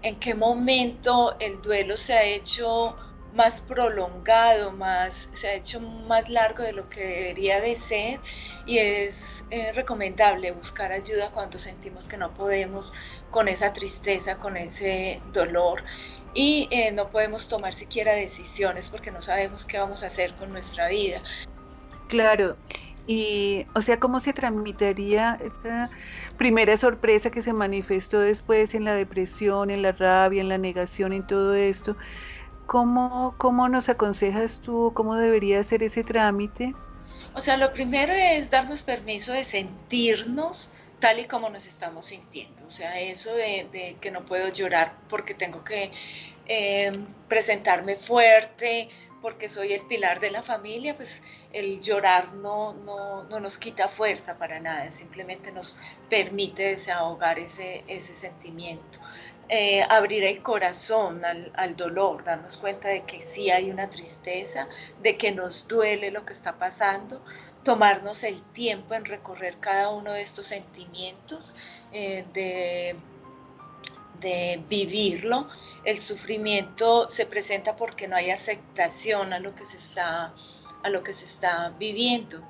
en 0.02 0.20
qué 0.20 0.34
momento 0.34 1.36
el 1.40 1.62
duelo 1.62 1.98
se 1.98 2.14
ha 2.14 2.24
hecho 2.24 2.96
más 3.34 3.62
prolongado, 3.62 4.72
más, 4.72 5.28
se 5.34 5.48
ha 5.48 5.54
hecho 5.54 5.80
más 5.80 6.30
largo 6.30 6.64
de 6.64 6.74
lo 6.74 6.90
que 6.90 7.06
debería 7.06 7.62
de 7.62 7.76
ser 7.76 8.20
y 8.66 8.80
es 8.80 9.44
eh, 9.52 9.72
recomendable 9.74 10.52
buscar 10.52 10.92
ayuda 10.92 11.30
cuando 11.32 11.60
sentimos 11.60 12.08
que 12.08 12.18
no 12.18 12.34
podemos 12.34 12.92
con 13.30 13.48
esa 13.48 13.72
tristeza, 13.74 14.38
con 14.38 14.58
ese 14.58 15.22
dolor. 15.32 15.84
Y 16.34 16.68
eh, 16.72 16.92
no 16.92 17.10
podemos 17.10 17.48
tomar 17.48 17.74
siquiera 17.74 18.14
decisiones 18.14 18.90
porque 18.90 19.12
no 19.12 19.22
sabemos 19.22 19.66
qué 19.66 19.78
vamos 19.80 20.04
a 20.04 20.08
hacer 20.08 20.34
con 20.36 20.52
nuestra 20.52 20.88
vida. 20.88 21.22
Claro, 22.08 22.58
y, 23.08 23.66
o 23.74 23.82
sea, 23.82 24.00
¿cómo 24.00 24.20
se 24.20 24.34
transmitiría 24.34 25.40
esa 25.42 25.90
primera 26.38 26.78
sorpresa 26.78 27.32
que 27.32 27.42
se 27.42 27.54
manifestó 27.54 28.20
después 28.20 28.76
en 28.76 28.84
la 28.84 28.94
depresión, 28.94 29.72
en 29.72 29.82
la 29.82 29.92
rabia, 29.94 30.42
en 30.42 30.50
la 30.50 30.58
negación, 30.58 31.14
en 31.14 31.26
todo 31.26 31.56
esto? 31.56 31.96
¿Cómo, 32.68 33.34
cómo 33.38 33.68
nos 33.68 33.90
aconsejas 33.90 34.60
tú 34.62 34.92
cómo 34.94 35.16
debería 35.16 35.64
ser 35.64 35.82
ese 35.82 36.04
trámite? 36.04 36.76
O 37.34 37.42
sea, 37.42 37.58
lo 37.58 37.74
primero 37.74 38.14
es 38.14 38.50
darnos 38.50 38.84
permiso 38.84 39.34
de 39.34 39.44
sentirnos 39.44 40.70
tal 41.00 41.20
y 41.20 41.26
como 41.26 41.50
nos 41.50 41.66
estamos 41.66 42.08
sintiendo. 42.08 42.66
O 42.68 42.70
sea, 42.70 43.00
eso 43.00 43.34
de, 43.34 43.96
que 44.00 44.12
no 44.12 44.26
puedo 44.26 44.50
llorar 44.50 44.94
porque 45.10 45.34
tengo 45.34 45.64
que 45.64 45.92
eh, 46.48 46.92
presentarme 47.28 47.96
fuerte, 47.96 48.90
porque 49.22 49.50
soy 49.50 49.74
el 49.74 49.82
pilar 49.82 50.20
de 50.20 50.32
la 50.32 50.44
familia, 50.44 50.96
pues 50.96 51.22
el 51.54 51.82
llorar 51.82 52.34
no, 52.34 52.74
no, 52.74 53.24
no, 53.24 53.40
nos 53.40 53.58
quita 53.58 53.88
fuerza 53.88 54.38
para 54.38 54.60
nada, 54.60 54.92
simplemente 54.92 55.52
nos 55.52 55.76
permite 56.10 56.64
desahogar 56.64 57.40
ese, 57.40 57.84
ese 57.88 58.16
sentimiento. 58.16 59.00
Eh, 59.52 59.84
abrir 59.90 60.24
el 60.24 60.44
corazón 60.44 61.26
al, 61.26 61.52
al, 61.56 61.76
dolor, 61.76 62.24
darnos 62.24 62.56
cuenta 62.58 62.88
de 62.88 63.02
que 63.02 63.24
sí 63.24 63.50
hay 63.50 63.72
una 63.72 63.90
tristeza, 63.90 64.68
de 65.02 65.18
que 65.18 65.32
nos 65.32 65.68
duele 65.68 66.12
lo 66.12 66.24
que 66.24 66.34
está 66.34 66.60
pasando, 66.60 67.20
tomarnos 67.64 68.24
el 68.24 68.42
tiempo 68.54 68.94
en 68.94 69.06
recorrer 69.06 69.58
cada 69.60 69.90
uno 69.90 70.14
de 70.14 70.22
estos 70.22 70.48
sentimientos, 70.48 71.54
eh, 71.92 72.26
de 72.34 72.96
de 74.20 74.62
vivirlo. 74.70 75.48
El 75.84 76.02
sufrimiento 76.02 77.10
se 77.10 77.26
presenta 77.26 77.76
porque 77.76 78.08
no 78.08 78.16
hay 78.16 78.32
aceptación 78.32 79.34
a 79.34 79.40
lo 79.40 79.56
que 79.56 79.66
se 79.66 79.78
está, 79.78 80.34
a 80.84 80.90
lo 80.90 81.04
que 81.04 81.14
se 81.14 81.26
está 81.26 81.74
viviendo. 81.80 82.42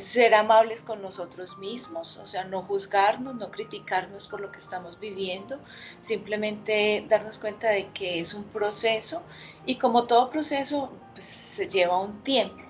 ser 0.00 0.34
amables 0.34 0.80
con 0.82 1.02
nosotros 1.02 1.56
mismos, 1.58 2.16
o 2.16 2.26
sea, 2.26 2.44
no 2.44 2.62
juzgarnos, 2.62 3.36
no 3.36 3.50
criticarnos 3.50 4.26
por 4.26 4.40
lo 4.40 4.50
que 4.50 4.58
estamos 4.58 4.98
viviendo, 4.98 5.60
simplemente 6.02 7.04
darnos 7.08 7.38
cuenta 7.38 7.68
de 7.70 7.86
que 7.92 8.18
es 8.20 8.34
un 8.34 8.44
proceso 8.44 9.22
y 9.66 9.76
como 9.76 10.04
todo 10.04 10.30
proceso 10.30 10.90
pues, 11.14 11.26
se 11.26 11.68
lleva 11.68 12.00
un 12.00 12.22
tiempo 12.24 12.62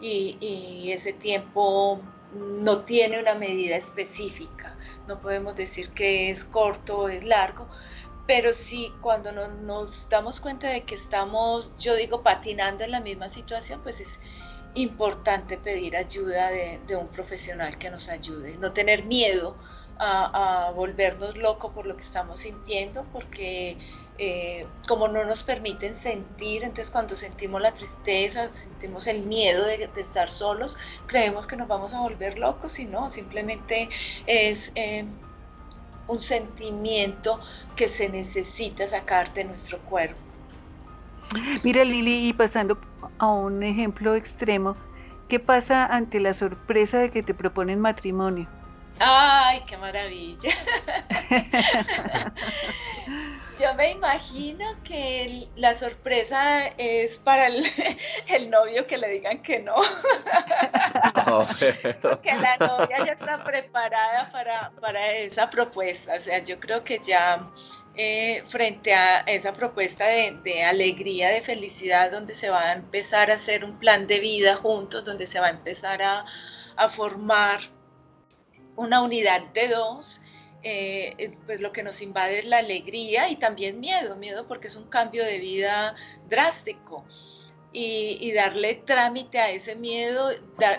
y, 0.00 0.36
y 0.40 0.92
ese 0.92 1.12
tiempo 1.12 2.00
no 2.32 2.80
tiene 2.80 3.20
una 3.20 3.34
medida 3.34 3.76
específica 3.76 4.77
no 5.08 5.20
podemos 5.20 5.56
decir 5.56 5.90
que 5.90 6.30
es 6.30 6.44
corto 6.44 6.98
o 7.00 7.08
es 7.08 7.24
largo, 7.24 7.66
pero 8.26 8.52
sí 8.52 8.92
cuando 9.00 9.32
nos 9.32 10.08
damos 10.10 10.40
cuenta 10.40 10.68
de 10.68 10.82
que 10.82 10.94
estamos, 10.94 11.72
yo 11.78 11.96
digo, 11.96 12.22
patinando 12.22 12.84
en 12.84 12.90
la 12.92 13.00
misma 13.00 13.30
situación, 13.30 13.80
pues 13.82 14.00
es 14.00 14.20
importante 14.74 15.56
pedir 15.56 15.96
ayuda 15.96 16.50
de, 16.50 16.94
un 16.94 17.08
profesional 17.08 17.78
que 17.78 17.90
nos 17.90 18.08
ayude, 18.08 18.56
no 18.58 18.72
tener 18.72 19.04
miedo 19.04 19.56
a, 19.98 20.70
volvernos 20.76 21.36
locos 21.38 21.72
por 21.72 21.86
lo 21.86 21.96
que 21.96 22.04
estamos 22.04 22.40
sintiendo, 22.40 23.04
porque 23.12 23.78
eh, 24.20 24.66
como 24.88 25.06
no 25.06 25.24
nos 25.24 25.44
permiten 25.44 25.94
sentir, 25.94 26.64
entonces 26.64 26.90
cuando 26.90 27.14
sentimos 27.14 27.62
la 27.62 27.72
tristeza, 27.72 28.52
sentimos 28.52 29.06
el 29.06 29.22
miedo 29.22 29.64
de, 29.64 29.88
estar 29.96 30.28
solos, 30.28 30.76
creemos 31.06 31.46
que 31.46 31.56
nos 31.56 31.68
vamos 31.68 31.94
a 31.94 32.00
volver 32.00 32.36
locos 32.36 32.80
y 32.80 32.84
no, 32.84 33.08
simplemente 33.10 33.88
es 34.26 34.72
eh, 34.74 35.04
un 36.08 36.20
sentimiento 36.20 37.40
que 37.76 37.88
se 37.88 38.08
necesita 38.08 38.88
sacar 38.88 39.32
de 39.34 39.44
nuestro 39.44 39.78
cuerpo. 39.78 40.18
Mira 41.62 41.84
Lili, 41.84 42.28
y 42.28 42.32
pasando 42.32 42.76
a 43.18 43.28
un 43.28 43.62
ejemplo 43.62 44.16
extremo, 44.16 44.76
¿qué 45.28 45.38
pasa 45.38 45.86
ante 45.86 46.18
la 46.18 46.34
sorpresa 46.34 46.98
de 46.98 47.10
que 47.10 47.22
te 47.22 47.34
proponen 47.34 47.78
matrimonio? 47.78 48.48
¡Ay, 48.98 49.62
qué 49.66 49.76
maravilla! 49.76 50.50
Yo 53.58 53.74
me 53.74 53.90
imagino 53.90 54.64
que 54.84 55.48
la 55.56 55.74
sorpresa 55.74 56.68
es 56.78 57.18
para 57.18 57.46
el, 58.28 58.50
novio 58.50 58.86
que 58.86 58.98
le 58.98 59.08
digan 59.08 59.42
que 59.42 59.58
no. 59.58 59.74
Porque 62.02 62.36
la 62.36 62.56
novia 62.58 63.04
ya 63.04 63.12
está 63.12 63.42
preparada 63.42 64.30
para, 64.80 65.12
esa 65.12 65.50
propuesta. 65.50 66.14
O 66.14 66.20
sea, 66.20 66.38
yo 66.38 66.60
creo 66.60 66.84
que 66.84 67.00
ya 67.02 67.50
eh, 67.96 68.44
frente 68.48 68.94
a 68.94 69.20
esa 69.20 69.52
propuesta 69.52 70.06
de, 70.06 70.64
alegría, 70.64 71.30
de 71.30 71.42
felicidad, 71.42 72.12
donde 72.12 72.36
se 72.36 72.50
va 72.50 72.70
a 72.70 72.74
empezar 72.74 73.32
a 73.32 73.34
hacer 73.34 73.64
un 73.64 73.76
plan 73.76 74.06
de 74.06 74.20
vida 74.20 74.54
juntos, 74.54 75.04
donde 75.04 75.26
se 75.26 75.40
va 75.40 75.48
a 75.48 75.50
empezar 75.50 76.00
a, 76.00 76.24
a 76.76 76.88
formar 76.90 77.58
una 78.76 79.02
unidad 79.02 79.42
de 79.52 79.66
dos, 79.66 80.20
eh, 80.62 81.14
eh, 81.18 81.36
pues 81.46 81.60
lo 81.60 81.72
que 81.72 81.82
nos 81.82 82.02
invade 82.02 82.40
es 82.40 82.44
la 82.44 82.58
alegría 82.58 83.30
y 83.30 83.36
también 83.36 83.78
miedo, 83.78 84.16
miedo 84.16 84.46
porque 84.48 84.68
es 84.68 84.76
un 84.76 84.88
cambio 84.88 85.24
de 85.24 85.38
vida 85.38 85.94
drástico. 86.28 87.04
Y, 87.70 88.32
darle 88.32 88.82
trámite 88.86 89.38
a 89.38 89.50
ese 89.50 89.76
miedo, 89.76 90.30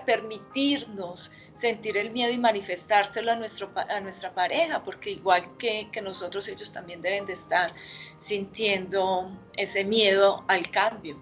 permitirnos 0.08 1.32
sentir 1.56 1.96
el 1.98 2.10
miedo 2.12 2.34
y 2.34 2.38
manifestárselo 2.40 3.32
a, 3.32 3.36
nuestro, 3.36 3.72
a 3.76 4.00
nuestra 4.00 4.34
pareja, 4.34 4.84
porque 4.84 5.12
igual 5.12 5.56
que, 5.58 5.88
que 5.92 6.02
nosotros, 6.02 6.48
ellos 6.48 6.74
también 6.74 7.02
deben 7.02 7.28
de 7.28 7.34
estar 7.34 7.74
sintiendo 8.20 9.32
ese 9.56 9.86
miedo 9.86 10.44
al 10.48 10.70
cambio. 10.72 11.18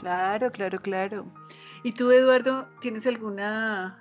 Claro, 0.00 0.50
claro, 0.50 0.80
claro. 0.80 1.26
¿Y 1.82 1.92
tú, 1.92 2.10
Eduardo, 2.10 2.66
tienes 2.80 3.06
alguna 3.06 4.00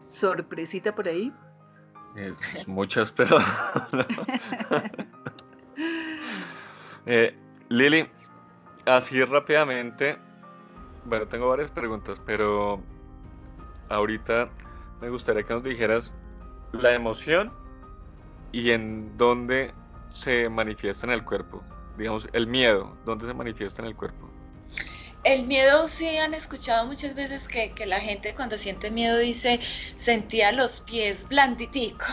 sorpresita 0.00 0.94
por 0.94 1.08
ahí? 1.08 1.32
Muchas, 2.66 3.12
pero... 3.12 3.38
eh, 7.06 7.36
Lili, 7.68 8.08
así 8.86 9.22
rápidamente, 9.24 10.18
bueno, 11.04 11.26
tengo 11.26 11.48
varias 11.48 11.70
preguntas, 11.70 12.20
pero 12.24 12.80
ahorita 13.88 14.48
me 15.00 15.10
gustaría 15.10 15.42
que 15.42 15.54
nos 15.54 15.64
dijeras 15.64 16.12
la 16.72 16.94
emoción 16.94 17.52
y 18.52 18.70
en 18.70 19.16
dónde 19.16 19.74
se 20.12 20.48
manifiesta 20.48 21.06
en 21.06 21.12
el 21.12 21.24
cuerpo. 21.24 21.62
Digamos, 21.98 22.28
el 22.32 22.46
miedo, 22.46 22.96
¿dónde 23.04 23.26
se 23.26 23.34
manifiesta 23.34 23.82
en 23.82 23.88
el 23.88 23.96
cuerpo? 23.96 24.23
El 25.24 25.46
miedo 25.46 25.88
sí 25.88 26.18
han 26.18 26.34
escuchado 26.34 26.84
muchas 26.86 27.14
veces 27.14 27.48
que, 27.48 27.72
la 27.86 28.00
gente 28.00 28.34
cuando 28.34 28.58
siente 28.58 28.90
miedo 28.90 29.18
dice 29.18 29.58
sentía 29.96 30.52
los 30.52 30.82
pies 30.82 31.26
blanditicos, 31.26 32.08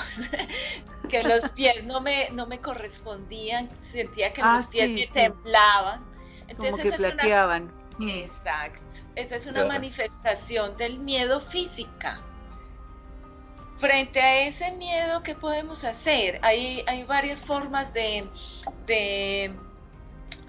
que 1.10 1.22
los 1.24 1.50
pies 1.56 1.84
no 1.84 2.00
me, 2.00 2.30
no 2.32 2.48
me 2.48 2.60
correspondían, 2.60 3.70
sentía 3.92 4.32
que 4.32 4.42
ah, 4.42 4.58
los 4.58 4.68
pies 4.68 4.90
me 4.90 5.08
temblaban. 5.08 6.06
Entonces, 6.48 6.72
Como 6.72 6.84
que 6.84 6.92
plateaban. 6.92 7.72
Mm. 7.98 8.10
exacto. 8.10 8.82
Esa 9.16 9.36
es 9.36 9.46
una 9.46 9.66
manifestación 9.66 10.78
del 10.78 11.00
miedo 11.00 11.42
física. 11.42 12.22
Frente 13.78 14.22
a 14.22 14.48
ese 14.48 14.72
miedo, 14.74 15.22
¿qué 15.24 15.36
podemos 15.36 15.84
hacer? 15.84 16.40
Hay, 16.44 16.84
hay 16.88 17.04
varias 17.04 17.42
formas 17.42 17.94
de, 17.94 18.28
de 18.86 19.54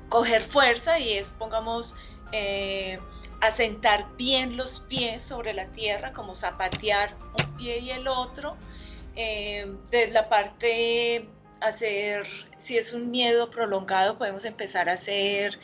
coger 0.08 0.42
fuerza 0.42 0.98
y 0.98 1.14
es, 1.14 1.28
pongamos, 1.38 1.94
eh, 2.32 2.98
asentar 3.42 4.06
bien 4.16 4.56
los 4.56 4.80
pies 4.80 5.24
sobre 5.24 5.52
la 5.52 5.66
tierra, 5.66 6.12
como 6.12 6.34
zapatear 6.36 7.16
un 7.36 7.56
pie 7.56 7.80
y 7.80 7.90
el 7.90 8.06
otro. 8.06 8.56
Eh, 9.16 9.70
desde 9.90 10.12
la 10.12 10.28
parte 10.28 11.28
hacer, 11.60 12.26
si 12.58 12.78
es 12.78 12.92
un 12.92 13.10
miedo 13.10 13.50
prolongado, 13.50 14.16
podemos 14.16 14.44
empezar 14.44 14.88
a 14.88 14.92
hacer 14.92 15.58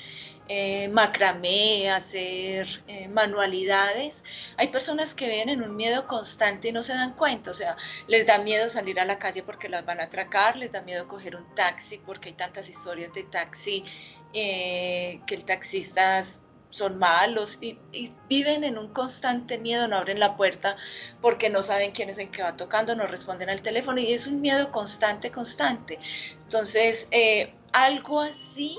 eh, 0.49 0.89
macramé, 0.89 1.89
hacer 1.89 2.83
eh, 2.89 3.07
manualidades. 3.07 4.25
Hay 4.57 4.69
personas 4.69 5.15
que 5.15 5.29
vienen 5.29 5.63
en 5.63 5.71
un 5.71 5.77
miedo 5.77 6.07
constante 6.09 6.69
y 6.69 6.73
no 6.73 6.83
se 6.83 6.95
dan 6.95 7.15
cuenta, 7.15 7.53
o 7.53 7.55
sea, 7.55 7.77
les 8.09 8.27
da 8.27 8.39
miedo 8.39 8.69
salir 8.69 8.99
a 8.99 9.05
la 9.05 9.21
calle 9.21 9.45
porque 9.45 9.69
las 9.69 9.85
van 9.85 10.01
a 10.01 10.05
atracar, 10.05 10.57
les 10.57 10.73
da 10.73 10.83
miedo 10.83 11.07
coger 11.07 11.37
un 11.37 11.55
taxi 11.55 11.99
porque 11.99 12.31
hay 12.31 12.35
tantas 12.35 12.69
historias 12.69 13.13
de 13.15 13.23
taxi 13.23 13.85
que 14.33 15.23
el 15.31 15.45
taxista 15.45 16.25
son 16.71 16.99
malos 16.99 17.59
y, 17.61 17.79
viven 18.29 18.65
en 18.65 18.79
un 18.79 18.89
constante 18.89 19.59
miedo, 19.59 19.89
no 19.89 19.97
abren 19.97 20.21
la 20.21 20.37
puerta 20.37 20.77
porque 21.21 21.49
no 21.49 21.63
saben 21.63 21.93
quién 21.93 22.11
es 22.11 22.19
el 22.19 22.31
que 22.31 22.43
va 22.43 22.57
tocando, 22.57 22.95
no 22.95 23.07
responden 23.07 23.51
al 23.51 23.63
teléfono 23.63 23.99
y 24.01 24.13
es 24.13 24.27
un 24.27 24.41
miedo 24.41 24.71
constante, 24.71 25.31
constante. 25.31 25.99
Entonces, 26.45 27.09
eh, 27.11 27.55
algo 27.73 28.21
así 28.21 28.79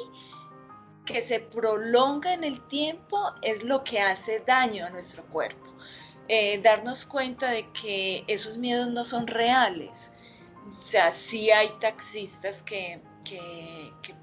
que 1.05 1.23
se 1.23 1.39
prolonga 1.39 2.33
en 2.33 2.43
el 2.43 2.61
tiempo 2.67 3.33
es 3.41 3.63
lo 3.63 3.83
que 3.83 3.99
hace 3.99 4.43
daño 4.45 4.85
a 4.85 4.89
nuestro 4.91 5.23
cuerpo. 5.25 5.65
Eh, 6.27 6.59
darnos 6.61 7.05
cuenta 7.05 7.49
de 7.49 7.67
que 7.71 8.23
esos 8.27 8.57
miedos 8.57 8.87
no 8.89 9.03
son 9.03 9.25
reales. 9.25 10.11
O 10.77 10.81
sea, 10.81 11.11
sí 11.11 11.49
hay 11.49 11.69
taxistas 11.81 12.61
que, 12.61 13.01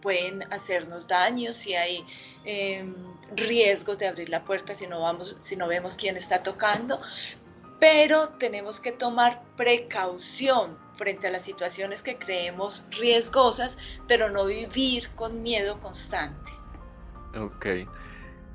pueden 0.03 0.43
hacernos 0.53 1.07
daño, 1.07 1.53
si 1.53 1.75
hay 1.75 2.05
em, 2.45 2.95
riesgos 3.35 3.99
de 3.99 4.07
abrir 4.07 4.29
la 4.29 4.45
puerta 4.45 4.75
si 4.75 4.87
no, 4.87 5.01
vamos, 5.01 5.37
si 5.41 5.57
no 5.57 5.67
vemos 5.69 5.97
quién 5.97 6.17
está 6.17 6.43
tocando, 6.43 7.01
pero 7.79 8.31
tenemos 8.31 8.81
que 8.81 8.93
tomar 8.93 9.43
precaución 9.57 10.79
frente 10.97 11.27
a 11.27 11.31
las 11.31 11.43
situaciones 11.43 12.03
que 12.03 12.17
creemos 12.17 12.85
riesgosas, 12.91 13.77
pero 14.09 14.31
no 14.31 14.47
vivir 14.47 15.11
con 15.11 15.43
miedo 15.43 15.79
constante. 15.81 16.53
Ok. 17.39 17.67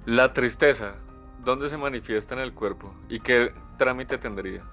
La 0.05 0.33
tristeza, 0.33 0.95
¿dónde 1.43 1.69
se 1.69 1.77
manifiesta 1.77 2.33
en 2.33 2.41
el 2.41 2.53
cuerpo 2.53 2.93
y 3.09 3.19
qué 3.19 3.53
trámite 3.77 4.17
tendría? 4.17 4.63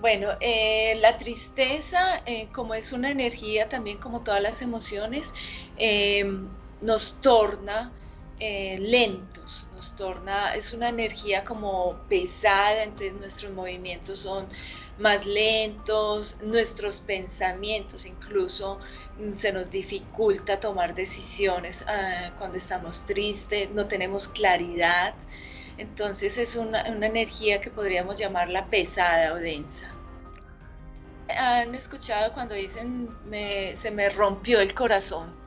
Bueno, 0.00 0.28
eh, 0.40 0.98
la 1.00 1.18
tristeza, 1.18 2.22
eh, 2.26 2.48
como 2.52 2.74
es 2.74 2.92
una 2.92 3.10
energía 3.10 3.68
también 3.68 3.98
como 3.98 4.20
todas 4.20 4.42
las 4.42 4.62
emociones, 4.62 5.32
eh, 5.76 6.24
nos 6.80 7.14
torna 7.20 7.92
lentos, 8.40 9.66
nos 9.76 9.94
torna, 9.96 10.54
es 10.54 10.72
una 10.72 10.88
energía 10.88 11.44
como 11.44 11.96
pesada, 12.08 12.82
entonces 12.82 13.12
nuestros 13.14 13.52
movimientos 13.52 14.20
son 14.20 14.46
más 14.98 15.26
lentos, 15.26 16.36
nuestros 16.42 17.00
pensamientos 17.00 18.04
incluso 18.06 18.78
se 19.34 19.52
nos 19.52 19.70
dificulta 19.70 20.60
tomar 20.60 20.94
decisiones 20.94 21.82
ah, 21.86 22.32
cuando 22.38 22.56
estamos 22.56 23.04
tristes, 23.06 23.70
no 23.70 23.86
tenemos 23.86 24.28
claridad. 24.28 25.14
Entonces 25.78 26.36
es 26.38 26.56
una, 26.56 26.82
energía 26.82 27.60
que 27.60 27.70
podríamos 27.70 28.16
llamarla 28.16 28.66
pesada 28.66 29.32
o 29.32 29.36
densa. 29.36 29.90
¿Han 31.28 31.74
escuchado 31.74 32.32
cuando 32.32 32.54
dicen 32.54 33.08
se 33.80 33.90
me 33.90 34.08
rompió 34.10 34.60
el 34.60 34.74
corazón? 34.74 35.39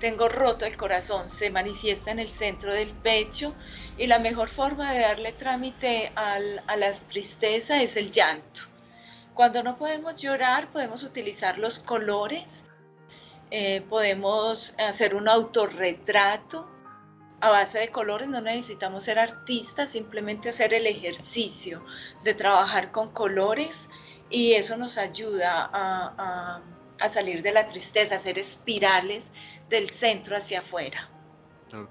Tengo 0.00 0.28
roto 0.28 0.64
el 0.64 0.76
corazón, 0.76 1.28
se 1.28 1.50
manifiesta 1.50 2.10
en 2.10 2.18
el 2.18 2.30
centro 2.30 2.72
del 2.72 2.88
pecho 2.88 3.54
y 3.98 4.06
la 4.06 4.18
mejor 4.18 4.48
forma 4.48 4.92
de 4.92 5.00
darle 5.00 5.32
trámite 5.32 6.10
a 6.16 6.40
la 6.76 6.92
tristeza 7.08 7.82
es 7.82 7.96
el 7.96 8.10
llanto. 8.10 8.62
Cuando 9.34 9.62
no 9.62 9.76
podemos 9.78 10.16
llorar, 10.16 10.68
podemos 10.72 11.02
utilizar 11.02 11.58
los 11.58 11.78
colores, 11.78 12.62
eh, 13.50 13.82
podemos 13.88 14.74
hacer 14.78 15.14
un 15.14 15.28
autorretrato 15.28 16.68
a 17.40 17.50
base 17.50 17.78
de 17.78 17.88
colores, 17.88 18.28
no 18.28 18.40
necesitamos 18.40 19.04
ser 19.04 19.18
artistas, 19.18 19.90
simplemente 19.90 20.50
hacer 20.50 20.74
el 20.74 20.86
ejercicio 20.86 21.82
de 22.22 22.34
trabajar 22.34 22.92
con 22.92 23.12
colores 23.12 23.88
y 24.28 24.52
eso 24.52 24.76
nos 24.76 24.98
ayuda 24.98 25.70
a, 25.72 26.60
salir 27.10 27.42
de 27.42 27.52
la 27.52 27.66
tristeza, 27.66 28.16
hacer 28.16 28.38
espirales 28.38 29.30
del 29.70 29.88
centro 29.90 30.36
hacia 30.36 30.58
afuera, 30.58 31.08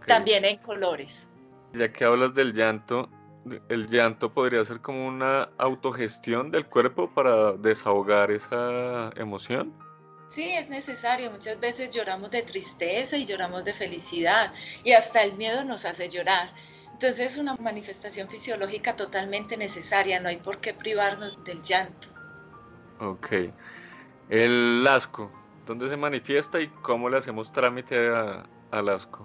también 0.05 0.45
en 0.45 0.57
colores. 0.57 1.25
Ya 1.73 1.91
que 1.91 2.03
hablas 2.03 2.33
del 2.35 2.53
llanto, 2.53 3.09
el 3.69 3.87
llanto 3.87 4.31
podría 4.33 4.63
ser 4.65 4.81
como 4.81 5.07
una 5.07 5.49
autogestión 5.57 6.51
del 6.51 6.65
cuerpo 6.67 7.09
para 7.09 7.53
desahogar 7.53 8.31
esa 8.31 9.11
emoción. 9.15 9.73
Sí, 10.29 10.51
es 10.51 10.69
necesario. 10.69 11.31
Muchas 11.31 11.59
veces 11.59 11.89
lloramos 11.89 12.29
de 12.29 12.43
tristeza 12.43 13.17
y 13.17 13.25
lloramos 13.25 13.65
de 13.65 13.73
felicidad 13.73 14.53
y 14.83 14.91
hasta 14.91 15.23
el 15.23 15.33
miedo 15.33 15.63
nos 15.63 15.85
hace 15.85 16.09
llorar. 16.09 16.53
Entonces 16.91 17.31
es 17.31 17.37
una 17.37 17.55
manifestación 17.55 18.29
fisiológica 18.29 18.95
totalmente 18.95 19.55
necesaria, 19.55 20.19
no 20.19 20.27
hay 20.27 20.37
por 20.37 20.59
qué 20.59 20.73
privarnos 20.73 21.41
del 21.45 21.61
llanto. 21.61 22.09
Ok. 22.99 23.27
El 24.29 24.85
asco, 24.85 25.31
¿dónde 25.69 25.87
se 25.87 25.97
manifiesta 25.97 26.59
y 26.59 26.67
cómo 26.81 27.09
le 27.09 27.19
hacemos 27.19 27.51
trámite 27.51 28.09
al 28.71 28.89
asco? 28.89 29.23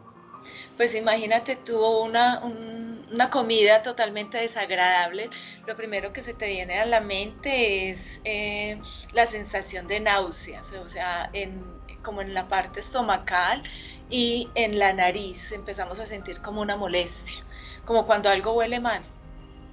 Pues 0.76 0.94
imagínate 0.94 1.56
tú 1.56 1.82
una, 1.82 2.40
una 2.40 3.30
comida 3.30 3.82
totalmente 3.82 4.36
desagradable, 4.36 5.30
lo 5.66 5.74
primero 5.74 6.12
que 6.12 6.22
se 6.22 6.34
te 6.34 6.48
viene 6.48 6.78
a 6.78 6.84
la 6.84 7.00
mente 7.00 7.88
es 7.88 8.20
eh, 8.24 8.78
la 9.12 9.26
sensación 9.26 9.86
de 9.86 10.00
náuseas, 10.00 10.70
o 10.72 10.86
sea, 10.86 11.30
en, 11.32 11.64
como 12.02 12.20
en 12.20 12.34
la 12.34 12.46
parte 12.46 12.80
estomacal 12.80 13.62
y 14.10 14.50
en 14.54 14.78
la 14.78 14.92
nariz 14.92 15.50
empezamos 15.50 15.98
a 15.98 16.04
sentir 16.04 16.42
como 16.42 16.60
una 16.60 16.76
molestia, 16.76 17.42
como 17.86 18.04
cuando 18.04 18.28
algo 18.28 18.52
huele 18.52 18.80
mal. 18.80 19.02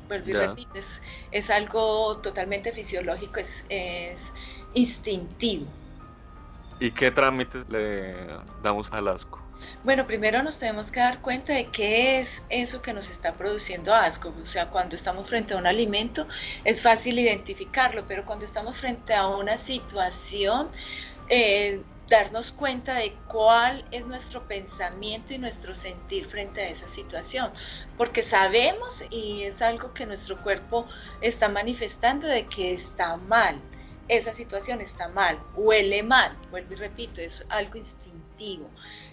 Vuelvo 0.08 0.30
y 0.30 0.34
repites, 0.34 1.02
es 1.32 1.50
algo 1.50 2.18
totalmente 2.20 2.72
fisiológico, 2.72 3.42
es, 3.42 3.66
es 3.68 4.32
instintivo. 4.74 5.68
¿Y 6.82 6.90
qué 6.90 7.12
trámites 7.12 7.70
le 7.70 8.16
damos 8.64 8.92
al 8.92 9.08
asco? 9.08 9.40
Bueno, 9.84 10.08
primero 10.08 10.42
nos 10.42 10.58
tenemos 10.58 10.90
que 10.90 11.00
dar 11.00 11.22
cuenta 11.22 11.54
de 11.54 11.66
qué 11.68 12.20
es 12.20 12.42
eso 12.50 12.82
que 12.82 12.92
nos 12.92 13.08
está 13.08 13.34
produciendo 13.34 13.94
asco. 13.94 14.34
O 14.42 14.46
sea, 14.48 14.68
cuando 14.72 14.96
estamos 14.96 15.30
frente 15.30 15.54
a 15.54 15.58
un 15.58 15.68
alimento 15.68 16.28
es 16.64 16.82
fácil 16.82 17.20
identificarlo, 17.20 18.06
pero 18.08 18.26
cuando 18.26 18.46
estamos 18.46 18.76
frente 18.78 19.14
a 19.14 19.28
una 19.28 19.60
situación, 19.60 20.70
eh, 21.30 21.82
darnos 22.10 22.52
cuenta 22.52 22.96
de 22.96 23.14
cuál 23.28 23.86
es 23.92 24.04
nuestro 24.08 24.48
pensamiento 24.48 25.36
y 25.36 25.38
nuestro 25.38 25.76
sentir 25.76 26.26
frente 26.26 26.62
a 26.62 26.70
esa 26.70 26.90
situación, 26.90 27.52
porque 27.96 28.24
sabemos 28.24 29.04
y 29.12 29.44
es 29.44 29.62
algo 29.62 29.94
que 29.94 30.08
nuestro 30.08 30.42
cuerpo 30.42 30.88
está 31.22 31.48
manifestando 31.48 32.28
de 32.28 32.48
que 32.48 32.74
está 32.74 33.18
mal, 33.18 33.62
esa 34.12 34.34
situación 34.34 34.82
está 34.82 35.08
mal, 35.08 35.40
huele 35.56 36.04
mal, 36.04 36.38
vuelvo 36.52 36.74
y 36.74 36.76
repito, 36.76 37.22
es 37.22 37.46
algo 37.48 37.78
instintivo. 37.78 38.70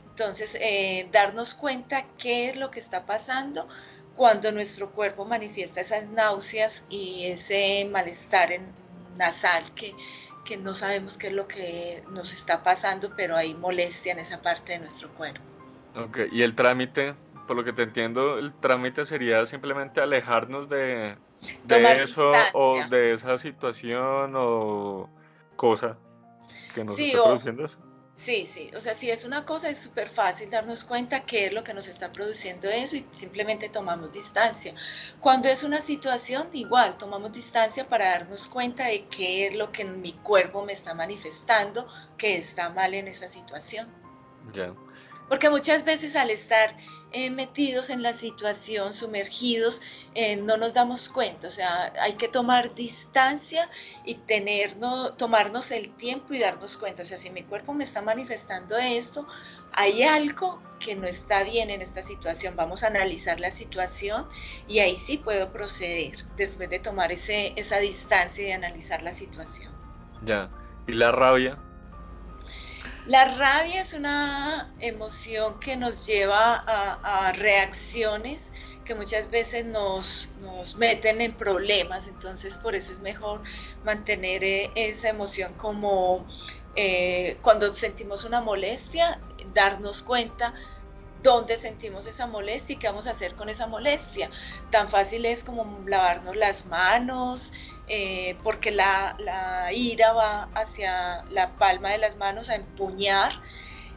Entonces, 0.09 0.57
eh, 0.61 1.09
darnos 1.13 1.55
cuenta 1.55 2.05
qué 2.19 2.51
es 2.51 2.57
lo 2.57 2.73
que 2.73 2.81
está 2.81 3.07
pasando 3.07 3.69
cuando 4.17 4.51
nuestro 4.51 4.91
cuerpo 4.91 5.25
manifiesta 5.25 5.81
esas 5.81 6.09
náuseas 6.09 6.83
y 6.91 7.27
ese 7.27 7.89
malestar 7.89 8.51
nasal 9.17 9.73
que, 9.77 9.95
que 10.45 10.57
no 10.57 10.75
sabemos 10.75 11.17
qué 11.17 11.29
es 11.29 11.33
lo 11.33 11.47
que 11.47 12.03
nos 12.11 12.33
está 12.33 12.65
pasando, 12.65 13.13
pero 13.15 13.37
hay 13.37 13.55
molestia 13.55 14.11
en 14.11 14.19
esa 14.19 14.43
parte 14.43 14.73
de 14.73 14.81
nuestro 14.81 15.09
cuerpo. 15.11 15.41
Ok, 15.95 16.19
y 16.33 16.43
el 16.43 16.57
trámite, 16.57 17.15
por 17.49 17.57
lo 17.57 17.65
que 17.65 17.73
te 17.73 17.83
entiendo, 17.83 18.39
el 18.39 18.53
trámite 18.53 19.05
sería 19.05 19.45
simplemente 19.47 20.01
alejarnos 20.01 20.69
de, 20.69 21.17
de 21.65 22.03
eso 22.03 22.31
o 22.53 22.85
de 22.89 23.15
esa 23.15 23.39
situación 23.39 24.35
o 24.37 25.09
cosa 25.57 25.97
que 26.75 26.85
nos 26.85 26.97
está 26.99 27.25
produciendo 27.25 27.65
eso. 27.65 27.79
Sí, 28.19 28.49
sí, 28.53 28.71
o 28.77 28.81
sea, 28.81 28.95
si 28.95 29.11
es 29.11 29.25
una 29.25 29.47
cosa 29.47 29.71
es 29.71 29.79
súper 29.79 30.11
fácil 30.11 30.51
darnos 30.51 30.83
cuenta 30.83 31.21
qué 31.21 31.47
es 31.47 31.53
lo 31.53 31.63
que 31.63 31.73
nos 31.73 31.87
está 31.87 32.11
produciendo 32.13 32.69
eso 32.69 32.97
y 32.97 33.07
simplemente 33.13 33.69
tomamos 33.69 34.13
distancia. 34.13 34.75
Cuando 35.21 35.49
es 35.49 35.63
una 35.63 35.81
situación, 35.81 36.49
igual, 36.53 36.99
tomamos 36.99 37.33
distancia 37.33 37.89
para 37.89 38.11
darnos 38.11 38.49
cuenta 38.49 38.87
de 38.87 39.05
qué 39.07 39.47
es 39.47 39.55
lo 39.55 39.71
que 39.71 39.85
mi 39.85 40.13
cuerpo 40.15 40.65
me 40.65 40.73
está 40.73 40.95
manifestando 40.95 41.87
que 42.19 42.37
está 42.37 42.71
mal 42.71 42.93
en 42.93 43.07
esa 43.07 43.29
situación. 43.29 43.89
Ya. 44.53 44.75
Porque 45.29 45.51
muchas 45.51 45.85
veces 45.85 46.17
al 46.17 46.31
estar 46.31 46.77
eh, 47.11 47.31
metidos 47.31 47.89
en 47.89 48.03
la 48.03 48.13
situación, 48.13 48.93
sumergidos, 48.93 49.81
eh, 50.15 50.37
no 50.37 50.59
nos 50.59 50.75
damos 50.75 51.09
cuenta. 51.09 51.47
O 51.47 51.51
sea, 51.51 51.93
hay 52.01 52.15
que 52.15 52.29
tomar 52.29 52.75
distancia 52.75 53.71
y 54.05 54.15
tenernos, 54.15 55.17
tomarnos 55.17 55.71
el 55.71 55.91
tiempo 55.97 56.35
y 56.35 56.39
darnos 56.39 56.77
cuenta. 56.77 57.03
O 57.03 57.07
sea, 57.07 57.17
si 57.17 57.31
mi 57.31 57.45
cuerpo 57.45 57.73
me 57.73 57.85
está 57.85 58.03
manifestando 58.03 58.77
esto, 58.77 59.27
hay 59.73 60.03
algo 60.03 60.63
que 60.81 60.97
no 60.97 61.07
está 61.07 61.45
bien 61.45 61.71
en 61.71 61.81
esta 61.81 62.03
situación. 62.03 62.57
Vamos 62.57 62.83
a 62.83 62.89
analizar 62.89 63.41
la 63.41 63.51
situación 63.51 64.27
y 64.67 64.81
ahí 64.81 64.99
sí 64.99 65.17
puedo 65.17 65.51
proceder 65.51 66.27
después 66.37 66.69
de 66.69 66.79
tomar 66.79 67.11
ese, 67.11 67.55
esa 67.57 67.79
distancia 67.79 68.49
y 68.49 68.53
analizar 68.53 69.03
la 69.03 69.15
situación. 69.15 69.73
Ya. 70.25 70.51
¿Y 70.87 70.93
la 70.93 71.13
rabia? 71.13 71.59
La 73.09 73.25
rabia 73.25 73.81
es 73.81 73.95
una 73.95 74.71
emoción 74.81 75.59
que 75.61 75.79
nos 75.79 76.07
lleva 76.07 76.63
a, 76.67 77.33
reacciones 77.33 78.53
que 78.85 78.95
muchas 78.95 79.31
veces 79.31 79.65
nos, 79.65 80.29
meten 80.77 81.23
en 81.23 81.33
problemas, 81.33 82.07
entonces 82.07 82.59
por 82.59 82.75
eso 82.75 82.93
es 82.93 83.01
mejor 83.01 83.41
mantener 83.83 84.45
eh, 84.45 84.71
esa 84.75 85.09
emoción 85.09 85.55
como 85.55 86.27
eh, 86.77 87.39
cuando 87.41 87.73
sentimos 87.73 88.25
una 88.25 88.43
molestia, 88.43 89.19
darnos 89.55 90.03
cuenta 90.03 90.53
dónde 91.23 91.57
sentimos 91.57 92.07
esa 92.07 92.27
molestia 92.27 92.75
y 92.75 92.79
qué 92.79 92.89
vamos 92.89 93.07
a 93.07 93.13
hacer 93.13 93.37
con 93.37 93.49
esa 93.49 93.67
molestia. 93.67 94.31
Tan 94.71 94.91
fácil 94.91 95.25
es 95.25 95.43
como 95.43 95.83
lavarnos 95.87 96.37
las 96.37 96.67
manos, 96.67 97.53
eh, 97.89 98.37
porque 98.43 98.71
la, 98.71 99.17
ira 99.73 100.13
va 100.13 100.49
hacia 100.55 101.25
la 101.31 101.51
palma 101.57 101.91
de 101.91 101.99
las 101.99 102.17
manos 102.17 102.49
a 102.49 102.57
empuñar. 102.57 103.33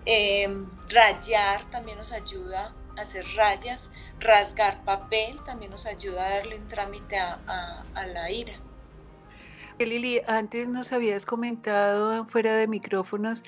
Em, 0.05 0.65
rayar 0.89 1.69
también 1.69 1.97
nos 1.97 2.11
ayuda 2.11 2.73
a 2.97 3.01
hacer 3.01 3.25
rayas, 3.35 3.89
rasgar 4.19 4.83
papel 4.83 5.39
también 5.45 5.71
nos 5.71 5.85
ayuda 5.85 6.25
a 6.25 6.29
darle 6.37 6.57
un 6.57 6.67
trámite 6.67 7.17
a, 7.17 7.83
a 7.93 8.07
la 8.07 8.31
ira. 8.31 8.53
Lili, 9.79 10.21
antes 10.27 10.67
nos 10.67 10.91
habías 10.93 11.25
comentado 11.25 12.25
fuera 12.25 12.55
de 12.55 12.67
micrófonos 12.67 13.43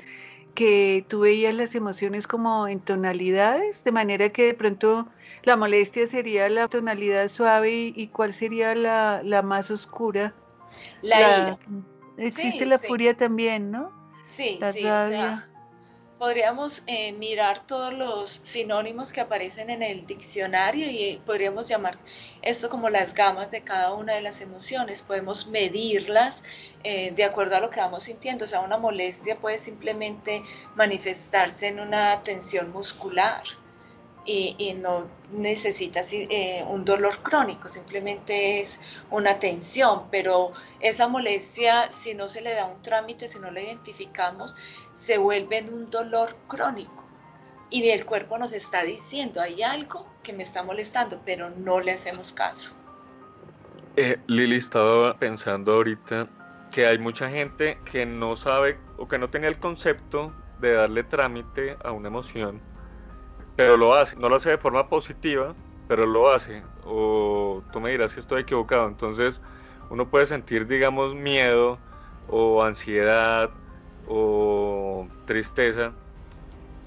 que 0.53 1.05
tú 1.07 1.21
veías 1.21 1.53
las 1.53 1.75
emociones 1.75 2.27
como 2.27 2.67
en 2.67 2.79
tonalidades, 2.79 3.83
de 3.83 3.91
manera 3.91 4.29
que 4.29 4.45
de 4.45 4.53
pronto 4.53 5.07
la 5.43 5.55
molestia 5.55 6.07
sería 6.07 6.49
la 6.49 6.67
tonalidad 6.67 7.27
suave 7.27 7.93
y, 7.95 8.07
cuál 8.07 8.33
sería 8.33 8.75
la, 8.75 9.41
más 9.43 9.71
oscura. 9.71 10.33
La, 11.01 11.19
ira. 11.39 11.59
Existe 12.17 12.65
la 12.65 12.79
furia 12.79 13.15
también, 13.15 13.71
¿no? 13.71 13.91
Sí, 14.25 14.59
sí 14.73 14.87
podríamos 16.23 16.83
eh, 16.87 17.11
mirar 17.11 17.67
todos 17.67 17.93
los 17.93 18.39
sinónimos 18.43 19.11
que 19.11 19.19
aparecen 19.19 19.69
en 19.69 19.83
el 19.83 20.07
diccionario 20.07 20.89
y 20.89 21.21
podríamos 21.25 21.67
llamar 21.67 21.97
esto 22.41 22.69
como 22.69 22.89
las 22.89 23.13
gamas 23.13 23.51
de 23.51 23.61
cada 23.61 23.93
una 23.93 24.13
de 24.13 24.21
las 24.21 24.39
emociones. 24.39 25.01
Podemos 25.01 25.47
medirlas 25.47 26.41
eh, 26.85 27.11
de 27.11 27.25
acuerdo 27.25 27.57
a 27.57 27.59
lo 27.59 27.69
que 27.69 27.81
vamos 27.81 28.05
sintiendo. 28.05 28.45
O 28.45 28.47
sea, 28.47 28.61
una 28.61 28.77
molestia 28.77 29.35
puede 29.35 29.57
simplemente 29.57 30.43
manifestarse 30.75 31.67
en 31.67 31.81
una 31.81 32.17
tensión 32.21 32.71
muscular 32.71 33.43
y, 34.25 34.73
no 34.75 35.07
necesita 35.31 36.01
eh, 36.11 36.63
un 36.67 36.85
dolor 36.85 37.21
crónico, 37.23 37.69
simplemente 37.69 38.61
es 38.61 38.79
una 39.11 39.39
tensión, 39.39 40.03
pero 40.11 40.53
esa 40.79 41.07
molestia, 41.07 41.91
si 41.91 42.13
no 42.13 42.27
se 42.27 42.41
le 42.41 42.53
da 42.53 42.65
un 42.65 42.81
trámite, 42.81 43.27
si 43.27 43.39
no 43.39 43.51
la 43.51 43.61
identificamos, 43.61 44.55
se 44.95 45.17
vuelve 45.17 45.59
en 45.59 45.73
un 45.73 45.89
dolor 45.89 46.35
crónico. 46.47 47.07
Y 47.69 47.89
el 47.89 48.05
cuerpo 48.05 48.37
nos 48.37 48.53
está 48.53 48.83
diciendo, 48.83 49.41
hay 49.41 49.63
algo 49.63 50.07
que 50.21 50.33
me 50.33 50.43
está 50.43 50.63
molestando, 50.63 51.19
pero 51.25 51.49
no 51.49 51.79
le 51.79 51.93
hacemos 51.93 52.31
caso. 52.31 52.75
Eh, 53.95 54.17
Lili, 54.27 54.57
estaba 54.57 55.17
pensando 55.17 55.73
ahorita 55.73 56.27
que 56.71 56.85
hay 56.85 56.97
mucha 56.99 57.29
gente 57.29 57.79
que 57.91 58.05
no 58.05 58.35
sabe 58.35 58.77
o 58.97 59.07
que 59.07 59.17
no 59.17 59.29
tenía 59.29 59.49
el 59.49 59.59
concepto 59.59 60.33
de 60.59 60.73
darle 60.73 61.03
trámite 61.03 61.77
a 61.83 61.91
una 61.91 62.07
emoción 62.07 62.61
pero 63.55 63.77
lo 63.77 63.93
hace, 63.93 64.15
no 64.17 64.29
lo 64.29 64.35
hace 64.35 64.49
de 64.49 64.57
forma 64.57 64.89
positiva, 64.89 65.55
pero 65.87 66.05
lo 66.05 66.31
hace, 66.31 66.63
o 66.85 67.61
tú 67.71 67.79
me 67.79 67.91
dirás 67.91 68.13
que 68.13 68.19
estoy 68.19 68.41
equivocado, 68.41 68.87
entonces 68.87 69.41
uno 69.89 70.09
puede 70.09 70.25
sentir, 70.25 70.65
digamos, 70.65 71.13
miedo 71.13 71.77
o 72.27 72.63
ansiedad 72.63 73.51
o 74.07 75.07
tristeza 75.25 75.93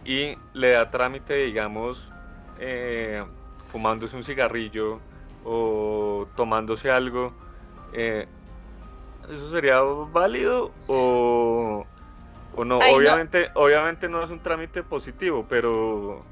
y 0.05 0.37
le 0.55 0.71
da 0.71 0.91
trámite, 0.91 1.35
digamos, 1.35 2.11
eh, 2.59 3.25
fumándose 3.69 4.17
un 4.17 4.25
cigarrillo 4.25 5.01
o 5.45 6.27
tomándose 6.37 6.91
algo, 6.91 7.33
eh, 7.93 8.27
¿eso 9.31 9.51
sería 9.51 9.81
válido 9.81 10.73
o, 10.87 11.85
o 12.55 12.65
no? 12.65 12.79
obviamente, 12.79 13.51
no. 13.55 13.61
obviamente 13.63 14.09
no 14.09 14.23
es 14.23 14.31
un 14.31 14.41
trámite 14.41 14.83
positivo, 14.83 15.45
pero 15.49 16.25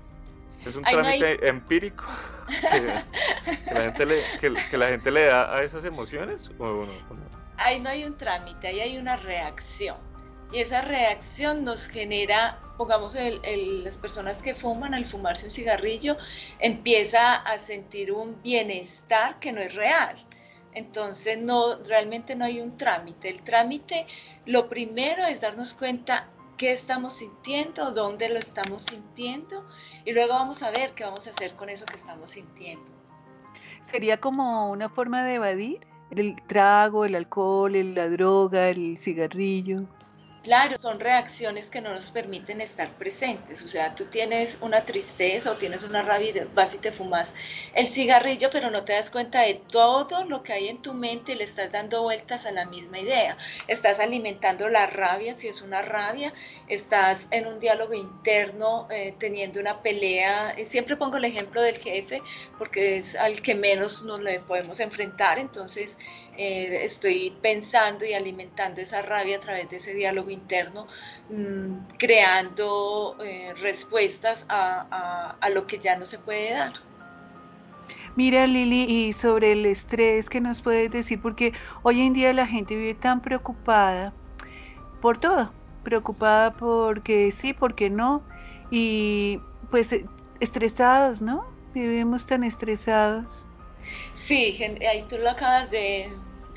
es 0.64 0.76
un 0.76 0.82
trámite 0.84 1.48
empírico 1.48 2.04
que, 2.48 3.74
la 3.74 3.80
gente 3.82 4.06
le, 4.06 4.22
que, 4.40 4.78
la 4.78 4.88
gente 4.88 5.10
le 5.10 5.26
da 5.26 5.54
a 5.54 5.62
esas 5.62 5.84
emociones. 5.84 6.50
¿o 6.58 6.86
Ahí 7.56 7.80
no 7.80 7.90
hay 7.90 8.04
un 8.04 8.16
trámite, 8.16 8.68
ahí 8.68 8.80
hay 8.80 8.98
una 8.98 9.16
reacción. 9.16 9.96
Y 10.54 10.60
esa 10.60 10.82
reacción 10.82 11.64
nos 11.64 11.88
genera, 11.88 12.60
pongamos, 12.78 13.16
las 13.16 13.98
personas 13.98 14.40
que 14.40 14.54
fuman 14.54 14.94
al 14.94 15.04
fumarse 15.04 15.46
un 15.46 15.50
cigarrillo, 15.50 16.16
empieza 16.60 17.34
a 17.34 17.58
sentir 17.58 18.12
un 18.12 18.40
bienestar 18.40 19.40
que 19.40 19.50
no 19.50 19.60
es 19.60 19.74
real. 19.74 20.14
Entonces, 20.72 21.38
no, 21.38 21.78
realmente 21.82 22.36
no 22.36 22.44
hay 22.44 22.60
un 22.60 22.76
trámite. 22.76 23.30
El 23.30 23.42
trámite, 23.42 24.06
lo 24.46 24.68
primero 24.68 25.26
es 25.26 25.40
darnos 25.40 25.74
cuenta 25.74 26.28
qué 26.56 26.70
estamos 26.70 27.14
sintiendo, 27.14 27.90
dónde 27.90 28.28
lo 28.28 28.38
estamos 28.38 28.84
sintiendo 28.84 29.66
y 30.04 30.12
luego 30.12 30.34
vamos 30.34 30.62
a 30.62 30.70
ver 30.70 30.92
qué 30.92 31.02
vamos 31.02 31.26
a 31.26 31.30
hacer 31.30 31.54
con 31.56 31.68
eso 31.68 31.84
que 31.84 31.96
estamos 31.96 32.30
sintiendo. 32.30 32.84
¿Sería 33.80 34.20
como 34.20 34.70
una 34.70 34.88
forma 34.88 35.24
de 35.24 35.34
evadir 35.34 35.84
el 36.12 36.36
trago, 36.46 37.04
el 37.04 37.16
alcohol, 37.16 37.72
la 37.92 38.08
droga, 38.08 38.68
el 38.68 38.98
cigarrillo? 39.00 39.88
Claro, 40.44 40.76
son 40.76 41.00
reacciones 41.00 41.70
que 41.70 41.80
no 41.80 41.94
nos 41.94 42.10
permiten 42.10 42.60
estar 42.60 42.98
presentes. 42.98 43.62
O 43.62 43.68
sea, 43.68 43.94
tú 43.94 44.04
tienes 44.10 44.58
una 44.60 44.84
tristeza 44.84 45.50
o 45.50 45.56
tienes 45.56 45.84
una 45.84 46.02
rabia 46.02 46.46
vas 46.52 46.74
y 46.74 46.78
te 46.78 46.92
fumas 46.92 47.32
el 47.72 47.88
cigarrillo, 47.88 48.50
pero 48.50 48.70
no 48.70 48.84
te 48.84 48.92
das 48.92 49.08
cuenta 49.10 49.40
de 49.40 49.54
todo 49.54 50.24
lo 50.26 50.42
que 50.42 50.52
hay 50.52 50.68
en 50.68 50.82
tu 50.82 50.92
mente 50.92 51.32
y 51.32 51.36
le 51.36 51.44
estás 51.44 51.72
dando 51.72 52.02
vueltas 52.02 52.44
a 52.44 52.52
la 52.52 52.66
misma 52.66 52.98
idea. 53.00 53.38
Estás 53.68 53.98
alimentando 54.00 54.68
la 54.68 54.86
rabia, 54.86 55.32
si 55.34 55.48
es 55.48 55.62
una 55.62 55.80
rabia, 55.80 56.34
estás 56.68 57.26
en 57.30 57.46
un 57.46 57.58
diálogo 57.58 57.94
interno 57.94 58.86
eh, 58.90 59.14
teniendo 59.18 59.60
una 59.60 59.80
pelea. 59.80 60.54
Siempre 60.68 60.98
pongo 60.98 61.16
el 61.16 61.24
ejemplo 61.24 61.62
del 61.62 61.78
jefe 61.78 62.22
porque 62.58 62.98
es 62.98 63.14
al 63.14 63.40
que 63.40 63.54
menos 63.54 64.02
nos 64.02 64.20
le 64.20 64.40
podemos 64.40 64.78
enfrentar. 64.80 65.38
Entonces, 65.38 65.96
eh, 66.36 66.84
estoy 66.84 67.36
pensando 67.42 68.04
y 68.04 68.14
alimentando 68.14 68.80
esa 68.80 69.02
rabia 69.02 69.36
a 69.36 69.40
través 69.40 69.70
de 69.70 69.76
ese 69.76 69.94
diálogo 69.94 70.30
interno, 70.30 70.88
mm, 71.28 71.96
creando 71.98 73.16
eh, 73.24 73.54
respuestas 73.60 74.44
a, 74.48 75.38
lo 75.52 75.66
que 75.66 75.78
ya 75.78 75.96
no 75.96 76.04
se 76.04 76.18
puede 76.18 76.52
dar. 76.52 76.72
Mira 78.16 78.46
Lili, 78.46 78.86
y 78.88 79.12
sobre 79.12 79.52
el 79.52 79.66
estrés, 79.66 80.28
¿qué 80.30 80.40
nos 80.40 80.62
puedes 80.62 80.90
decir? 80.90 81.20
Porque 81.20 81.52
hoy 81.82 82.00
en 82.02 82.12
día 82.12 82.32
la 82.32 82.46
gente 82.46 82.76
vive 82.76 82.94
tan 82.94 83.20
preocupada 83.20 84.12
por 85.00 85.18
todo, 85.18 85.52
preocupada 85.82 86.52
porque 86.52 87.30
sí, 87.32 87.52
porque 87.52 87.90
no, 87.90 88.22
y 88.70 89.40
pues 89.70 89.92
eh, 89.92 90.04
estresados, 90.40 91.20
¿no? 91.20 91.44
Vivimos 91.74 92.26
tan 92.26 92.44
estresados. 92.44 93.46
Sí, 94.14 94.58
ahí 94.88 95.04
tú 95.08 95.18
lo 95.18 95.30
acabas 95.30 95.70
de, 95.70 96.10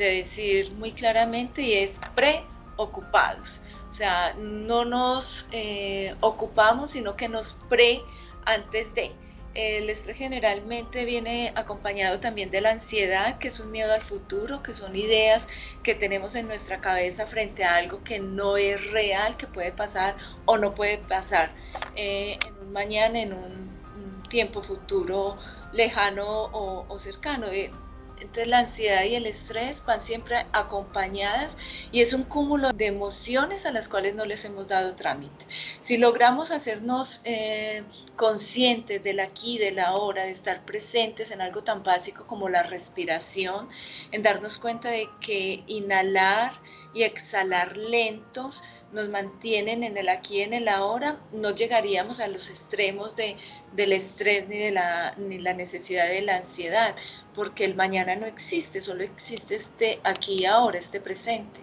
decir 0.04 0.72
muy 0.74 0.92
claramente 0.92 1.62
y 1.62 1.74
es 1.74 2.00
preocupados. 2.16 3.62
O 3.92 3.94
sea, 3.94 4.34
no 4.38 4.86
nos 4.86 5.48
eh, 5.52 6.16
ocupamos, 6.22 6.92
sino 6.92 7.16
que 7.16 7.28
nos 7.28 7.54
pre 7.70 8.02
antes 8.46 8.94
de. 8.94 9.12
El 9.56 9.90
estrés 9.90 10.18
generalmente 10.18 11.04
viene 11.04 11.52
acompañado 11.56 12.20
también 12.20 12.52
de 12.52 12.62
la 12.62 12.70
ansiedad, 12.70 13.40
que 13.40 13.48
es 13.48 13.60
un 13.60 13.72
miedo 13.72 13.92
al 13.92 14.04
futuro, 14.04 14.62
que 14.62 14.76
son 14.76 14.96
ideas 14.96 15.48
que 15.82 15.96
tenemos 15.96 16.36
en 16.36 16.48
nuestra 16.48 16.80
cabeza 16.80 17.26
frente 17.26 17.64
a 17.64 17.74
algo 17.76 18.04
que 18.04 18.20
no 18.20 18.56
es 18.56 18.92
real, 18.92 19.36
que 19.36 19.48
puede 19.48 19.72
pasar 19.72 20.16
o 20.46 20.60
no 20.60 20.76
puede 20.76 21.00
pasar 21.00 21.50
eh, 21.96 22.38
en 22.46 22.54
un 22.68 22.72
mañana, 22.72 23.20
en 23.20 23.34
un, 23.34 23.78
tiempo 24.30 24.62
futuro 24.62 25.38
lejano 25.72 26.50
o, 26.52 27.00
cercano. 27.00 27.48
Eh, 27.48 27.72
entonces 28.20 28.48
la 28.48 28.60
ansiedad 28.60 29.04
y 29.04 29.16
el 29.16 29.26
estrés 29.26 29.84
van 29.86 30.04
siempre 30.04 30.46
acompañadas 30.52 31.56
y 31.92 32.02
es 32.02 32.14
un 32.14 32.24
cúmulo 32.24 32.72
de 32.74 32.88
emociones 32.88 33.66
a 33.66 33.72
las 33.72 33.88
cuales 33.88 34.16
no 34.16 34.26
les 34.26 34.44
hemos 34.46 34.68
dado 34.68 34.96
trámite. 34.96 35.46
Si 35.84 35.98
logramos 35.98 36.52
hacernos 36.52 37.22
eh, 37.24 37.84
conscientes 38.16 39.04
del 39.04 39.20
aquí, 39.20 39.58
de 39.58 39.72
la 39.72 39.96
hora, 39.96 40.24
de 40.24 40.32
estar 40.32 40.66
presentes 40.66 41.32
en 41.32 41.42
algo 41.42 41.64
tan 41.64 41.84
básico 41.84 42.26
como 42.26 42.50
la 42.50 42.64
respiración, 42.64 43.70
en 44.12 44.24
darnos 44.24 44.58
cuenta 44.58 44.90
de 44.90 45.08
que 45.22 45.64
inhalar 45.68 46.54
y 46.94 47.04
exhalar 47.04 47.78
lentos 47.78 48.64
nos 48.92 49.10
mantienen 49.10 49.84
en 49.84 49.98
el 49.98 50.08
aquí 50.10 50.42
en 50.42 50.54
el 50.54 50.68
ahora, 50.70 51.18
no 51.32 51.52
llegaríamos 51.52 52.20
a 52.20 52.28
los 52.28 52.50
extremos 52.50 53.16
de, 53.16 53.36
del 53.74 53.92
estrés 53.92 54.48
ni 54.48 54.58
de 54.58 54.72
la, 54.72 55.14
ni 55.18 55.40
la 55.40 55.54
necesidad 55.54 56.08
de 56.08 56.22
la 56.22 56.38
ansiedad, 56.38 56.96
porque 57.38 57.64
el 57.64 57.76
mañana 57.76 58.18
no 58.18 58.26
existe, 58.26 58.82
solo 58.82 59.04
existe 59.04 59.56
este 59.56 60.00
aquí 60.04 60.40
y 60.40 60.46
ahora, 60.46 60.80
este 60.80 61.00
presente. 61.00 61.62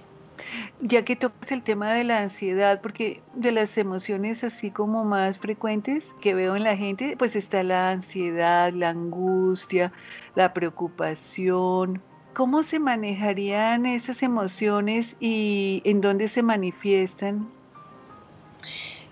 Ya 0.80 1.04
que 1.04 1.16
tocas 1.16 1.52
el 1.52 1.62
tema 1.62 1.92
de 1.92 2.04
la 2.04 2.22
ansiedad, 2.22 2.80
porque 2.80 3.20
de 3.34 3.52
las 3.52 3.76
emociones 3.76 4.42
así 4.42 4.70
como 4.70 5.04
más 5.04 5.38
frecuentes 5.38 6.12
que 6.22 6.32
veo 6.32 6.56
en 6.56 6.64
la 6.64 6.76
gente, 6.76 7.16
pues 7.18 7.36
está 7.36 7.62
la 7.62 7.90
ansiedad, 7.90 8.72
la 8.72 8.88
angustia, 8.90 9.92
la 10.34 10.54
preocupación, 10.54 12.00
¿Cómo 12.34 12.64
se 12.64 12.80
manejarían 12.80 13.86
esas 13.86 14.20
emociones 14.24 15.14
y 15.20 15.80
en 15.84 16.00
dónde 16.00 16.26
se 16.26 16.42
manifiestan? 16.42 17.48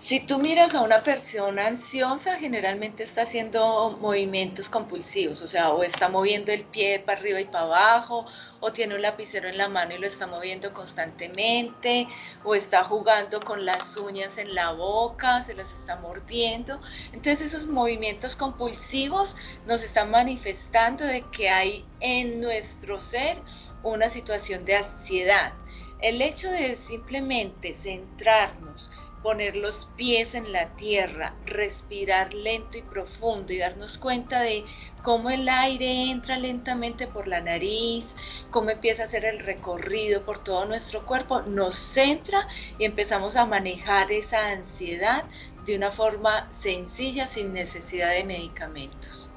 Si 0.03 0.19
tú 0.19 0.37
miras 0.37 0.75
a 0.75 0.81
una 0.81 1.01
persona 1.01 1.67
ansiosa, 1.67 2.37
generalmente 2.37 3.03
está 3.03 3.21
haciendo 3.21 3.97
movimientos 4.01 4.67
compulsivos, 4.67 5.41
o 5.41 5.47
sea, 5.47 5.69
o 5.71 5.81
está 5.81 6.09
moviendo 6.09 6.51
el 6.51 6.63
pie 6.65 6.99
para 6.99 7.19
arriba 7.19 7.39
y 7.39 7.45
para 7.45 7.63
abajo, 7.63 8.25
o 8.59 8.73
tiene 8.73 8.95
un 8.95 9.01
lapicero 9.01 9.47
en 9.47 9.57
la 9.57 9.69
mano 9.69 9.95
y 9.95 9.99
lo 9.99 10.05
está 10.05 10.27
moviendo 10.27 10.73
constantemente, 10.73 12.09
o 12.43 12.53
está 12.53 12.83
jugando 12.83 13.39
con 13.39 13.65
las 13.65 13.95
uñas 13.95 14.37
en 14.37 14.53
la 14.53 14.73
boca, 14.73 15.41
se 15.43 15.53
las 15.53 15.71
está 15.71 15.95
mordiendo. 15.95 16.81
Entonces 17.13 17.53
esos 17.53 17.65
movimientos 17.65 18.35
compulsivos 18.35 19.37
nos 19.65 19.83
están 19.83 20.11
manifestando 20.11 21.05
de 21.05 21.21
que 21.31 21.47
hay 21.47 21.85
en 22.01 22.41
nuestro 22.41 22.99
ser 22.99 23.37
una 23.83 24.09
situación 24.09 24.65
de 24.65 24.75
ansiedad. 24.75 25.53
El 26.01 26.21
hecho 26.21 26.51
de 26.51 26.75
simplemente 26.75 27.73
centrarnos, 27.73 28.91
poner 29.23 29.55
los 29.55 29.87
pies 29.95 30.35
en 30.35 30.51
la 30.51 30.67
tierra, 30.75 31.33
respirar 31.45 32.33
lento 32.33 32.77
y 32.77 32.81
profundo 32.81 33.53
y 33.53 33.57
darnos 33.57 33.97
cuenta 33.97 34.41
de 34.41 34.65
cómo 35.01 35.29
el 35.29 35.47
aire 35.47 36.11
entra 36.11 36.37
lentamente 36.37 37.07
por 37.07 37.27
la 37.27 37.39
nariz, 37.39 38.15
cómo 38.51 38.69
empieza 38.69 39.03
a 39.03 39.05
hacer 39.05 39.23
el 39.25 39.39
recorrido 39.39 40.23
por 40.23 40.39
todo 40.39 40.65
nuestro 40.65 41.05
cuerpo, 41.05 41.41
nos 41.41 41.75
centra 41.75 42.47
y 42.77 42.83
empezamos 42.83 43.35
a 43.37 43.45
manejar 43.45 44.11
esa 44.11 44.49
ansiedad 44.49 45.23
de 45.65 45.77
una 45.77 45.91
forma 45.91 46.49
sencilla 46.51 47.27
sin 47.27 47.53
necesidad 47.53 48.11
de 48.11 48.25
medicamentos. 48.25 49.29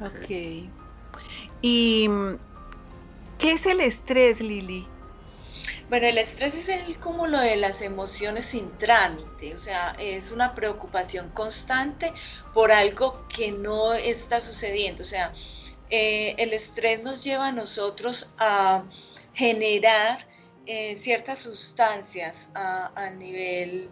Ok. 0.00 0.30
¿Y 1.60 2.08
qué 3.38 3.52
es 3.52 3.66
el 3.66 3.80
estrés, 3.80 4.40
Lili? 4.40 4.86
Bueno, 5.90 6.06
el 6.06 6.18
estrés 6.18 6.54
es 6.54 6.68
el 6.68 7.00
cúmulo 7.00 7.40
de 7.40 7.56
las 7.56 7.80
emociones 7.80 8.44
sin 8.44 8.70
trámite, 8.78 9.52
o 9.54 9.58
sea, 9.58 9.96
es 9.98 10.30
una 10.30 10.54
preocupación 10.54 11.30
constante 11.30 12.12
por 12.54 12.70
algo 12.70 13.26
que 13.26 13.50
no 13.50 13.92
está 13.94 14.40
sucediendo, 14.40 15.02
o 15.02 15.04
sea, 15.04 15.34
eh, 15.90 16.36
el 16.38 16.52
estrés 16.52 17.02
nos 17.02 17.24
lleva 17.24 17.48
a 17.48 17.52
nosotros 17.52 18.30
a 18.38 18.84
generar 19.34 20.28
eh, 20.64 20.96
ciertas 20.96 21.40
sustancias 21.40 22.48
a, 22.54 23.10
nivel 23.10 23.90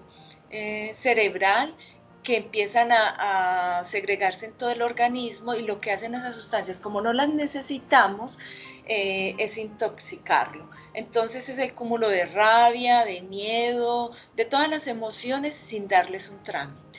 eh, 0.51 0.93
cerebral 0.95 1.75
que 2.23 2.37
empiezan 2.37 2.93
a, 2.93 3.81
a, 3.81 3.85
segregarse 3.87 4.47
en 4.47 4.53
todo 4.53 4.71
el 4.71 4.83
organismo 4.83 5.55
y 5.55 5.63
lo 5.63 5.81
que 5.81 5.91
hacen 5.91 6.15
esas 6.15 6.37
sustancias, 6.37 6.79
como 6.79 7.01
no 7.01 7.13
las 7.13 7.29
necesitamos, 7.29 8.39
es 8.87 9.59
intoxicarlo. 9.59 10.71
Entonces 10.99 11.49
es 11.49 11.59
el 11.59 11.75
cúmulo 11.75 12.09
de 12.09 12.27
rabia, 12.27 13.05
de 13.05 13.21
miedo, 13.21 14.11
de 14.35 14.45
todas 14.45 14.69
las 14.69 14.89
emociones 14.89 15.55
sin 15.55 15.87
darles 15.87 16.29
un 16.29 16.43
trámite. 16.43 16.99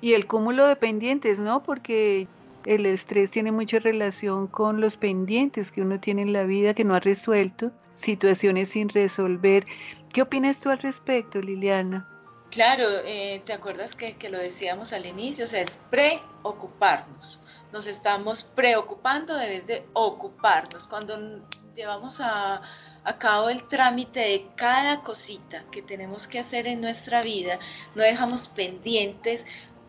Y 0.00 0.12
el 0.12 0.28
cúmulo 0.28 0.68
de 0.68 0.76
pendientes, 0.76 1.40
¿no? 1.40 1.64
Porque 1.64 2.28
el 2.64 2.86
estrés 2.86 3.32
tiene 3.32 3.50
mucha 3.50 3.80
relación 3.80 4.46
con 4.46 4.80
los 4.80 4.96
pendientes 4.96 5.72
que 5.72 5.80
uno 5.80 5.98
tiene 5.98 6.22
en 6.22 6.32
la 6.32 6.44
vida 6.44 6.74
que 6.74 6.84
no 6.84 6.94
ha 6.94 7.00
resuelto, 7.00 7.72
situaciones 7.96 8.68
sin 8.68 8.88
resolver. 8.88 9.66
¿Qué 10.12 10.22
opinas 10.22 10.60
tú 10.60 10.70
al 10.70 10.78
respecto, 10.78 11.40
Liliana? 11.40 12.08
Claro, 12.52 12.84
eh, 13.04 13.42
¿te 13.44 13.52
acuerdas 13.52 13.96
que, 13.96 14.14
que, 14.14 14.28
lo 14.28 14.38
decíamos 14.38 14.92
al 14.92 15.06
inicio? 15.06 15.44
O 15.44 15.48
sea, 15.48 15.62
es 15.62 15.76
preocuparnos. 15.90 17.40
Nos 17.72 17.88
estamos 17.88 18.44
preocupando 18.44 19.34
de 19.34 19.48
vez 19.48 19.66
de 19.66 19.84
ocuparnos. 19.92 20.86
Cuando 20.86 21.42
llevamos 21.74 22.20
a, 22.20 22.62
a 23.04 23.50
el 23.50 23.66
trámite 23.68 24.20
de 24.20 24.46
cada 24.56 25.02
cosita 25.02 25.64
que 25.70 25.82
tenemos 25.82 26.26
que 26.26 26.38
hacer 26.38 26.66
en 26.66 26.80
nuestra 26.80 27.22
vida, 27.22 27.58
no 27.94 28.02
dejamos 28.02 28.48
pendientes 28.48 29.44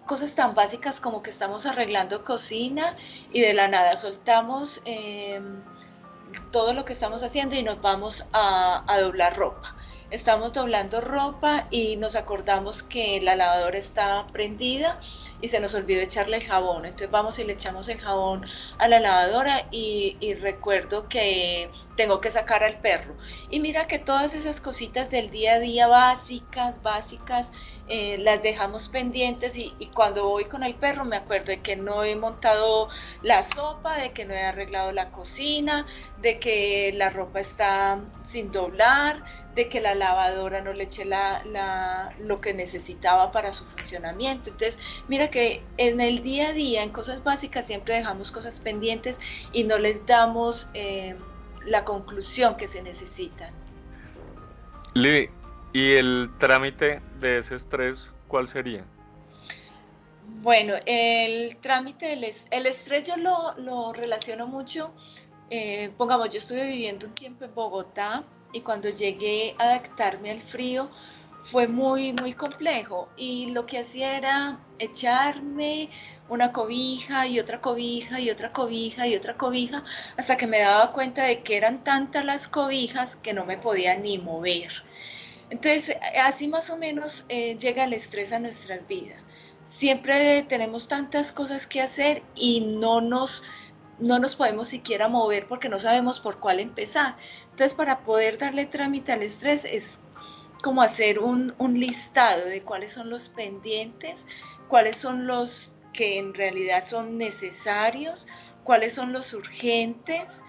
cosas 0.06 0.34
tan 0.34 0.56
básicas 0.56 1.00
como 1.00 1.22
que 1.22 1.30
estamos 1.30 1.66
arreglando 1.66 2.24
cocina 2.24 2.96
y 3.32 3.42
de 3.42 3.54
la 3.54 3.68
nada 3.68 3.96
soltamos 3.96 4.82
em, 4.86 5.62
todo 6.52 6.74
lo 6.74 6.84
que 6.84 6.94
estamos 6.94 7.22
haciendo 7.22 7.56
y 7.56 7.64
nos 7.64 7.80
vamos 7.82 8.26
a, 8.34 8.84
a 8.92 9.00
doblar 9.00 9.38
ropa. 9.38 9.76
Estamos 10.10 10.54
doblando 10.54 11.02
ropa 11.02 11.68
y 11.70 11.96
nos 11.98 12.16
acordamos 12.16 12.82
que 12.82 13.22
la 13.22 13.36
lavadora 13.36 13.78
está 13.78 14.26
prendida 14.34 15.00
y 15.42 15.50
se 15.50 15.60
nos 15.60 15.74
olvidó 15.74 16.02
echarle 16.02 16.38
el 16.38 16.44
jabón. 16.44 16.86
Entonces 16.86 17.12
vamos 17.12 17.40
y 17.40 17.44
le 17.44 17.54
echamos 17.54 17.88
el 17.88 18.00
jabón 18.00 18.46
a 18.78 18.88
la 18.88 19.00
lavadora 19.00 19.68
y, 19.72 20.18
recuerdo 20.42 21.10
que 21.10 21.70
tengo 21.96 22.22
que 22.22 22.32
sacar 22.32 22.64
al 22.64 22.80
perro. 22.80 23.16
Y 23.50 23.60
mira 23.60 23.88
que 23.88 24.00
todas 24.00 24.34
esas 24.34 24.62
cositas 24.62 25.10
del 25.10 25.32
día 25.32 25.56
a 25.56 25.60
día 25.60 25.88
básicas, 25.88 26.82
básicas, 26.82 27.52
eh, 27.88 28.18
las 28.20 28.42
dejamos 28.44 28.88
pendientes 28.90 29.56
y, 29.58 29.74
y, 29.80 29.88
cuando 29.88 30.30
voy 30.30 30.46
con 30.46 30.64
el 30.64 30.76
perro 30.76 31.06
me 31.06 31.18
acuerdo 31.18 31.48
de 31.48 31.62
que 31.62 31.76
no 31.76 32.04
he 32.04 32.16
montado 32.16 32.90
la 33.24 33.44
sopa, 33.44 33.98
de 33.98 34.12
que 34.12 34.26
no 34.26 34.34
he 34.34 34.44
arreglado 34.44 34.92
la 34.92 35.10
cocina, 35.10 35.86
de 36.22 36.40
que 36.40 36.94
la 36.96 37.10
ropa 37.10 37.40
está 37.40 38.00
sin 38.26 38.52
doblar, 38.52 39.24
de 39.56 39.68
que 39.68 39.82
la 39.82 39.96
lavadora 39.96 40.62
no 40.62 40.74
le 40.74 40.84
eche 40.84 41.06
la, 41.06 42.14
lo 42.20 42.40
que 42.40 42.54
necesitaba 42.54 43.32
para 43.32 43.54
su 43.54 43.66
funcionamiento. 43.66 44.52
Entonces, 44.52 44.78
mira 45.08 45.30
que 45.30 45.64
en 45.78 46.02
el 46.02 46.22
día 46.22 46.50
a 46.50 46.54
día, 46.54 46.84
en 46.84 46.92
cosas 46.92 47.24
básicas, 47.24 47.66
siempre 47.66 47.96
dejamos 47.96 48.32
cosas 48.32 48.60
pendientes 48.60 49.18
y 49.52 49.64
no 49.64 49.78
les 49.78 50.06
damos 50.06 50.70
eh, 50.74 51.16
la 51.66 51.84
conclusión 51.84 52.56
que 52.58 52.68
se 52.68 52.82
necesitan. 52.82 53.54
Lili, 54.94 55.30
¿y 55.74 55.94
el 55.94 56.30
trámite 56.38 57.02
de 57.20 57.40
ese 57.40 57.56
estrés 57.56 58.12
cuál 58.28 58.48
sería? 58.48 58.86
Bueno, 60.42 60.76
el 60.86 61.58
trámite 61.58 62.06
del 62.06 62.24
el 62.24 62.66
estrés 62.66 63.08
yo 63.08 63.16
lo, 63.18 63.94
relaciono 63.94 64.48
mucho. 64.48 64.94
Eh, 65.50 65.92
pongamos, 65.98 66.30
yo 66.30 66.38
estuve 66.38 66.68
viviendo 66.68 67.08
un 67.08 67.16
tiempo 67.16 67.44
en 67.44 67.54
Bogotá 67.54 68.24
y 68.52 68.62
cuando 68.62 68.90
llegué 68.90 69.56
a 69.58 69.64
adaptarme 69.64 70.32
al 70.32 70.42
frío 70.42 70.90
fue 71.46 71.68
muy, 71.68 72.14
muy 72.14 72.34
complejo 72.34 73.10
y 73.18 73.48
lo 73.48 73.66
que 73.66 73.80
hacía 73.80 74.18
era 74.18 74.60
echarme 74.78 75.90
una 76.30 76.52
cobija 76.52 77.26
y 77.28 77.40
otra 77.40 77.60
cobija 77.60 78.20
y 78.20 78.30
otra 78.30 78.52
cobija 78.54 79.08
y 79.08 79.16
otra 79.16 79.36
cobija 79.36 79.84
hasta 80.18 80.38
que 80.38 80.48
me 80.48 80.60
daba 80.60 80.92
cuenta 80.92 81.24
de 81.24 81.42
que 81.42 81.58
eran 81.58 81.84
tantas 81.84 82.24
las 82.24 82.48
cobijas 82.48 83.16
que 83.18 83.34
no 83.34 83.46
me 83.46 83.58
podía 83.58 83.96
ni 83.96 84.20
mover. 84.20 84.84
Entonces, 85.50 85.96
así 86.24 86.48
más 86.48 86.70
o 86.70 86.78
menos 86.78 87.26
eh, 87.30 87.58
llega 87.58 87.86
el 87.86 87.94
estrés 87.94 88.32
a 88.32 88.40
nuestras 88.40 88.88
vidas. 88.88 89.18
Siempre 89.68 90.44
tenemos 90.44 90.88
tantas 90.88 91.32
cosas 91.32 91.66
que 91.66 91.82
hacer 91.82 92.22
y 92.36 92.62
no 92.62 93.02
nos 93.02 93.44
no 94.00 94.20
nos 94.20 94.36
podemos 94.36 94.70
siquiera 94.70 95.08
mover 95.08 95.48
porque 95.48 95.70
no 95.70 95.80
sabemos 95.80 96.20
por 96.20 96.40
cuál 96.40 96.60
empezar. 96.60 97.18
Entonces, 97.52 97.74
para 97.74 98.00
poder 98.00 98.38
darle 98.38 98.66
trámite 98.66 99.12
al 99.12 99.24
estrés 99.24 99.66
es 99.66 100.00
como 100.62 100.82
hacer 100.82 101.20
un, 101.20 101.54
listado 101.74 102.46
de 102.46 102.62
cuáles 102.62 102.94
son 102.94 103.10
los 103.10 103.30
pendientes, 103.30 104.26
cuáles 104.68 104.98
son 104.98 105.28
los 105.28 105.74
que 105.94 106.18
en 106.18 106.34
realidad 106.34 106.84
son 106.86 107.18
necesarios, 107.18 108.28
cuáles 108.64 108.94
son 108.94 109.14
los 109.14 109.34
urgentes 109.34 110.42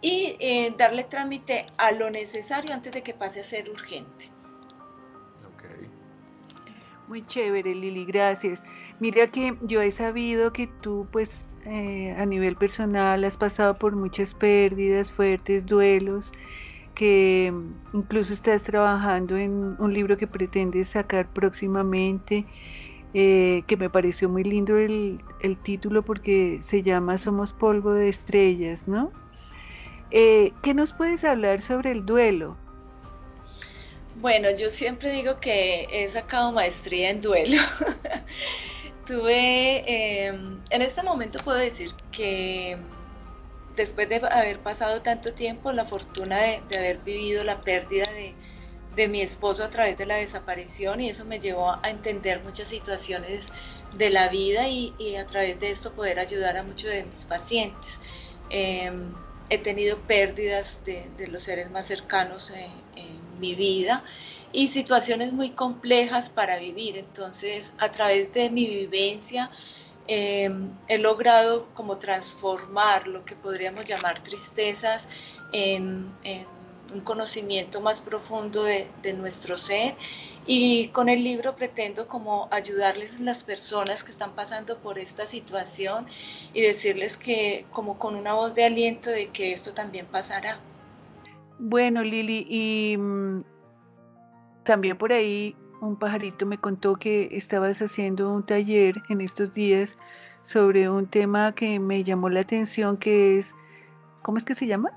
y 0.00 0.36
eh, 0.40 0.74
darle 0.76 1.04
trámite 1.04 1.66
a 1.76 1.92
lo 1.92 2.10
necesario 2.10 2.74
antes 2.74 2.92
de 2.92 3.02
que 3.02 3.14
pase 3.14 3.40
a 3.40 3.44
ser 3.44 3.68
urgente. 3.70 4.30
Muy 7.08 7.24
chévere, 7.24 7.74
Lili, 7.74 8.04
gracias. 8.04 8.62
Mira 9.00 9.30
que 9.30 9.56
yo 9.62 9.80
he 9.80 9.90
sabido 9.90 10.52
que 10.52 10.66
tú 10.66 11.08
pues 11.10 11.40
eh, 11.66 12.14
a 12.16 12.24
nivel 12.24 12.56
personal 12.56 13.24
has 13.24 13.36
pasado 13.36 13.74
por 13.74 13.96
muchas 13.96 14.34
pérdidas, 14.34 15.12
fuertes 15.12 15.66
duelos, 15.66 16.32
que 16.94 17.52
incluso 17.92 18.32
estás 18.32 18.64
trabajando 18.64 19.36
en 19.36 19.76
un 19.78 19.92
libro 19.92 20.16
que 20.16 20.26
pretendes 20.26 20.88
sacar 20.88 21.28
próximamente, 21.28 22.44
eh, 23.14 23.62
que 23.66 23.76
me 23.76 23.88
pareció 23.88 24.28
muy 24.28 24.44
lindo 24.44 24.76
el, 24.76 25.20
título 25.62 26.02
porque 26.02 26.58
se 26.62 26.82
llama 26.82 27.18
Somos 27.18 27.52
polvo 27.52 27.92
de 27.92 28.08
estrellas, 28.08 28.86
¿no? 28.86 29.12
Eh, 30.10 30.52
¿Qué 30.62 30.74
nos 30.74 30.92
puedes 30.92 31.24
hablar 31.24 31.60
sobre 31.60 31.90
el 31.90 32.04
duelo? 32.04 32.56
Bueno, 34.20 34.50
yo 34.50 34.68
siempre 34.70 35.12
digo 35.12 35.38
que 35.38 35.86
he 35.92 36.08
sacado 36.08 36.50
maestría 36.50 37.10
en 37.10 37.20
duelo. 37.20 37.58
Tuve, 39.08 39.84
em, 39.86 40.60
en 40.68 40.82
este 40.82 41.02
momento 41.02 41.38
puedo 41.42 41.56
decir 41.56 41.94
que 42.12 42.76
después 43.74 44.06
de 44.06 44.16
haber 44.16 44.58
pasado 44.58 45.00
tanto 45.00 45.32
tiempo, 45.32 45.72
la 45.72 45.86
fortuna 45.86 46.36
de, 46.38 46.76
haber 46.76 46.98
vivido 46.98 47.42
la 47.42 47.62
pérdida 47.62 48.04
de, 48.12 49.08
mi 49.08 49.22
esposo 49.22 49.64
a 49.64 49.70
través 49.70 49.96
de 49.96 50.04
la 50.04 50.16
desaparición 50.16 51.00
y 51.00 51.08
eso 51.08 51.24
me 51.24 51.38
llevó 51.40 51.70
a 51.70 51.88
entender 51.88 52.42
muchas 52.42 52.68
situaciones 52.68 53.46
de 53.96 54.10
la 54.10 54.28
vida 54.28 54.68
y, 54.68 55.16
a 55.16 55.24
través 55.24 55.58
de 55.58 55.70
esto 55.70 55.92
poder 55.92 56.18
ayudar 56.18 56.58
a 56.58 56.62
muchos 56.62 56.90
de 56.90 57.04
mis 57.04 57.24
pacientes. 57.24 57.98
Em, 58.50 59.14
he 59.48 59.56
tenido 59.56 59.96
pérdidas 60.00 60.80
de, 60.84 61.08
los 61.28 61.44
seres 61.44 61.70
más 61.70 61.86
cercanos 61.86 62.50
en 62.50 63.40
mi 63.40 63.54
vida 63.54 64.04
y 64.52 64.68
situaciones 64.68 65.32
muy 65.32 65.50
complejas 65.50 66.30
para 66.30 66.58
vivir. 66.58 66.96
Entonces, 66.96 67.72
a 67.78 67.90
través 67.90 68.32
de 68.32 68.50
mi 68.50 68.66
vivencia, 68.66 69.50
em, 70.06 70.70
he 70.88 70.98
logrado 70.98 71.66
como 71.74 71.98
transformar 71.98 73.06
lo 73.06 73.24
que 73.24 73.34
podríamos 73.36 73.84
llamar 73.84 74.22
tristezas 74.22 75.06
en, 75.52 76.10
un 76.94 77.00
conocimiento 77.00 77.82
más 77.82 78.00
profundo 78.00 78.62
de, 78.64 78.88
nuestro 79.12 79.58
ser 79.58 79.94
y 80.46 80.88
con 80.88 81.10
el 81.10 81.22
libro 81.22 81.54
pretendo 81.54 82.08
como 82.08 82.48
ayudarles 82.50 83.12
a 83.12 83.22
las 83.22 83.44
personas 83.44 84.02
que 84.02 84.10
están 84.10 84.32
pasando 84.32 84.78
por 84.78 84.98
esta 84.98 85.26
situación 85.26 86.06
y 86.54 86.62
decirles 86.62 87.18
que 87.18 87.66
como 87.72 87.98
con 87.98 88.14
una 88.14 88.32
voz 88.32 88.54
de 88.54 88.64
aliento 88.64 89.10
de 89.10 89.28
que 89.28 89.52
esto 89.52 89.74
también 89.74 90.06
pasará. 90.06 90.58
Bueno, 91.58 92.02
Lili, 92.02 92.46
y 92.48 92.96
mm, 92.96 93.42
también 94.68 94.98
por 94.98 95.14
ahí 95.14 95.56
un 95.80 95.96
pajarito 95.96 96.44
me 96.44 96.58
contó 96.58 96.96
que 96.96 97.30
estabas 97.32 97.80
haciendo 97.80 98.30
un 98.30 98.44
taller 98.44 99.02
en 99.08 99.22
estos 99.22 99.54
días 99.54 99.96
sobre 100.42 100.90
un 100.90 101.06
tema 101.06 101.54
que 101.54 101.80
me 101.80 102.04
llamó 102.04 102.28
la 102.28 102.40
atención, 102.40 102.98
que 102.98 103.38
es, 103.38 103.54
¿cómo 104.20 104.36
es 104.36 104.44
que 104.44 104.54
se 104.54 104.66
llama? 104.66 104.90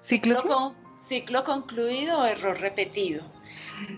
Ciclo, 0.00 0.40
ciclo, 0.40 0.74
ciclo 1.06 1.44
concluido 1.44 2.20
o 2.20 2.24
error 2.24 2.58
repetido. 2.60 3.22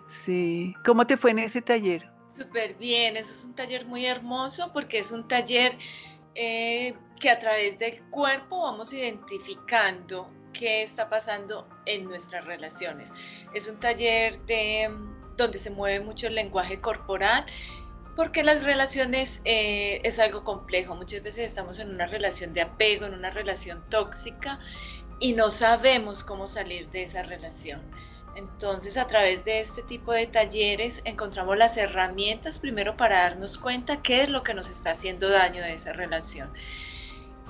Sí. 0.09 0.75
¿Cómo 0.85 1.07
te 1.07 1.17
fue 1.17 1.31
en 1.31 1.39
ese 1.39 1.63
taller? 1.63 2.11
Súper 2.37 2.75
bien, 2.75 3.17
eso 3.17 3.31
es 3.31 3.45
un 3.45 3.55
taller 3.55 3.87
muy 3.87 4.07
hermoso 4.07 4.73
porque 4.73 4.99
es 4.99 5.13
un 5.13 5.29
taller 5.29 5.79
eh, 6.35 6.95
que 7.21 7.31
a 7.31 7.39
través 7.39 7.79
del 7.79 8.03
cuerpo 8.11 8.63
vamos 8.63 8.93
identificando 8.93 10.29
qué 10.53 10.83
está 10.83 11.09
pasando 11.09 11.69
en 11.87 12.07
nuestras 12.07 12.45
relaciones. 12.45 13.13
Es 13.55 13.69
un 13.69 13.79
taller 13.79 14.41
de, 14.47 14.91
donde 15.37 15.59
se 15.59 15.71
mueve 15.71 16.05
mucho 16.05 16.27
el 16.27 16.35
lenguaje 16.35 16.81
corporal 16.81 17.47
porque 18.17 18.43
las 18.43 18.63
relaciones 18.63 19.41
eh, 19.45 20.01
es 20.05 20.19
algo 20.19 20.45
complejo. 20.45 20.95
Muchas 20.95 21.23
veces 21.23 21.49
estamos 21.49 21.79
en 21.79 21.91
una 21.91 22.07
relación 22.07 22.53
de 22.53 22.63
apego, 22.63 23.07
en 23.07 23.15
una 23.15 23.31
relación 23.31 23.83
tóxica 23.89 24.61
y 25.19 25.33
no 25.33 25.51
sabemos 25.51 26.23
cómo 26.25 26.47
salir 26.47 26.91
de 26.91 27.05
esa 27.05 27.23
relación. 27.23 27.81
Entonces, 28.35 28.97
a 28.97 29.07
través 29.07 29.45
de 29.45 29.61
este 29.61 29.83
tipo 29.83 30.13
de 30.13 30.27
talleres 30.27 31.03
encontramos 31.05 31.57
las 31.57 31.77
herramientas 31.77 32.59
primero 32.59 32.97
para 32.97 33.23
darnos 33.23 33.59
cuenta 33.59 34.03
qué 34.03 34.23
es 34.23 34.31
lo 34.31 34.43
que 34.43 34.55
nos 34.55 34.71
está 34.71 34.93
haciendo 34.93 35.29
daño 35.29 35.63
de 35.63 35.75
esa 35.75 35.93
relación. 35.93 36.51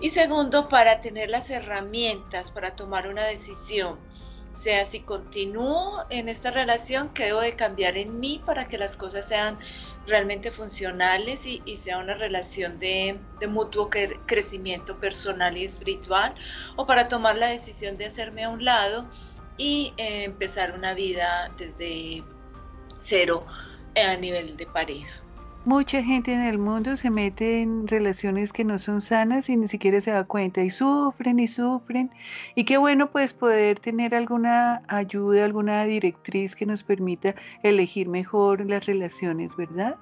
Y 0.01 0.11
segundo, 0.11 0.69
para 0.69 1.01
tener 1.01 1.31
las 1.31 1.51
herramientas 1.51 2.51
para 2.51 2.75
tomar 2.75 3.07
una 3.07 3.25
decisión, 3.25 3.99
sea 4.55 4.87
si 4.87 5.01
continúo 5.01 6.05
en 6.11 6.29
esta 6.29 6.51
relación, 6.51 7.11
qué 7.11 7.27
debo 7.27 7.41
de 7.41 7.55
cambiar 7.55 7.97
en 7.97 8.21
mí 8.21 8.41
para 8.45 8.69
que 8.69 8.79
las 8.79 8.97
cosas 8.97 9.27
sean 9.27 9.59
realmente 10.07 10.51
funcionales 10.51 11.47
y, 11.47 11.61
sea 11.77 11.99
una 11.99 12.15
relación 12.15 12.79
de, 12.79 13.19
de 13.41 13.47
mutuo 13.47 13.89
crecimiento 14.27 14.99
personal 14.99 15.57
y 15.57 15.65
espiritual, 15.65 16.35
o 16.77 16.87
para 16.87 17.09
tomar 17.09 17.37
la 17.37 17.49
decisión 17.49 17.97
de 17.97 18.07
hacerme 18.07 18.45
a 18.45 18.49
un 18.49 18.65
lado 18.65 19.09
y 19.57 19.93
eh, 19.97 20.25
empezar 20.25 20.73
una 20.73 20.95
vida 20.95 21.53
desde 21.57 22.25
cero 23.01 23.47
a 23.95 24.17
nivel 24.17 24.57
de 24.57 24.67
pareja. 24.67 25.22
Mucha 25.65 26.03
gente 26.03 26.33
en 26.33 26.41
el 26.41 26.59
mundo 26.59 26.97
se 26.97 27.09
mete 27.09 27.63
en 27.63 27.87
relaciones 27.87 28.53
que 28.53 28.65
no 28.65 28.81
son 28.81 29.01
sanas 29.01 29.49
y 29.49 29.57
ni 29.57 29.69
siquiera 29.69 30.01
se 30.01 30.11
da 30.11 30.25
cuenta 30.25 30.61
y 30.61 30.71
sufren 30.71 31.39
y 31.39 31.47
sufren. 31.47 32.11
Y 32.57 32.65
qué 32.65 32.79
bueno 32.79 33.13
pues 33.13 33.33
poder 33.33 33.79
tener 33.79 34.13
alguna 34.13 34.83
ayuda, 34.89 35.45
alguna 35.45 35.85
directriz 35.85 36.57
que 36.57 36.67
nos 36.67 36.83
permita 36.83 37.37
elegir 37.63 38.09
mejor 38.09 38.69
las 38.69 38.87
relaciones, 38.87 39.55
¿verdad? 39.55 39.97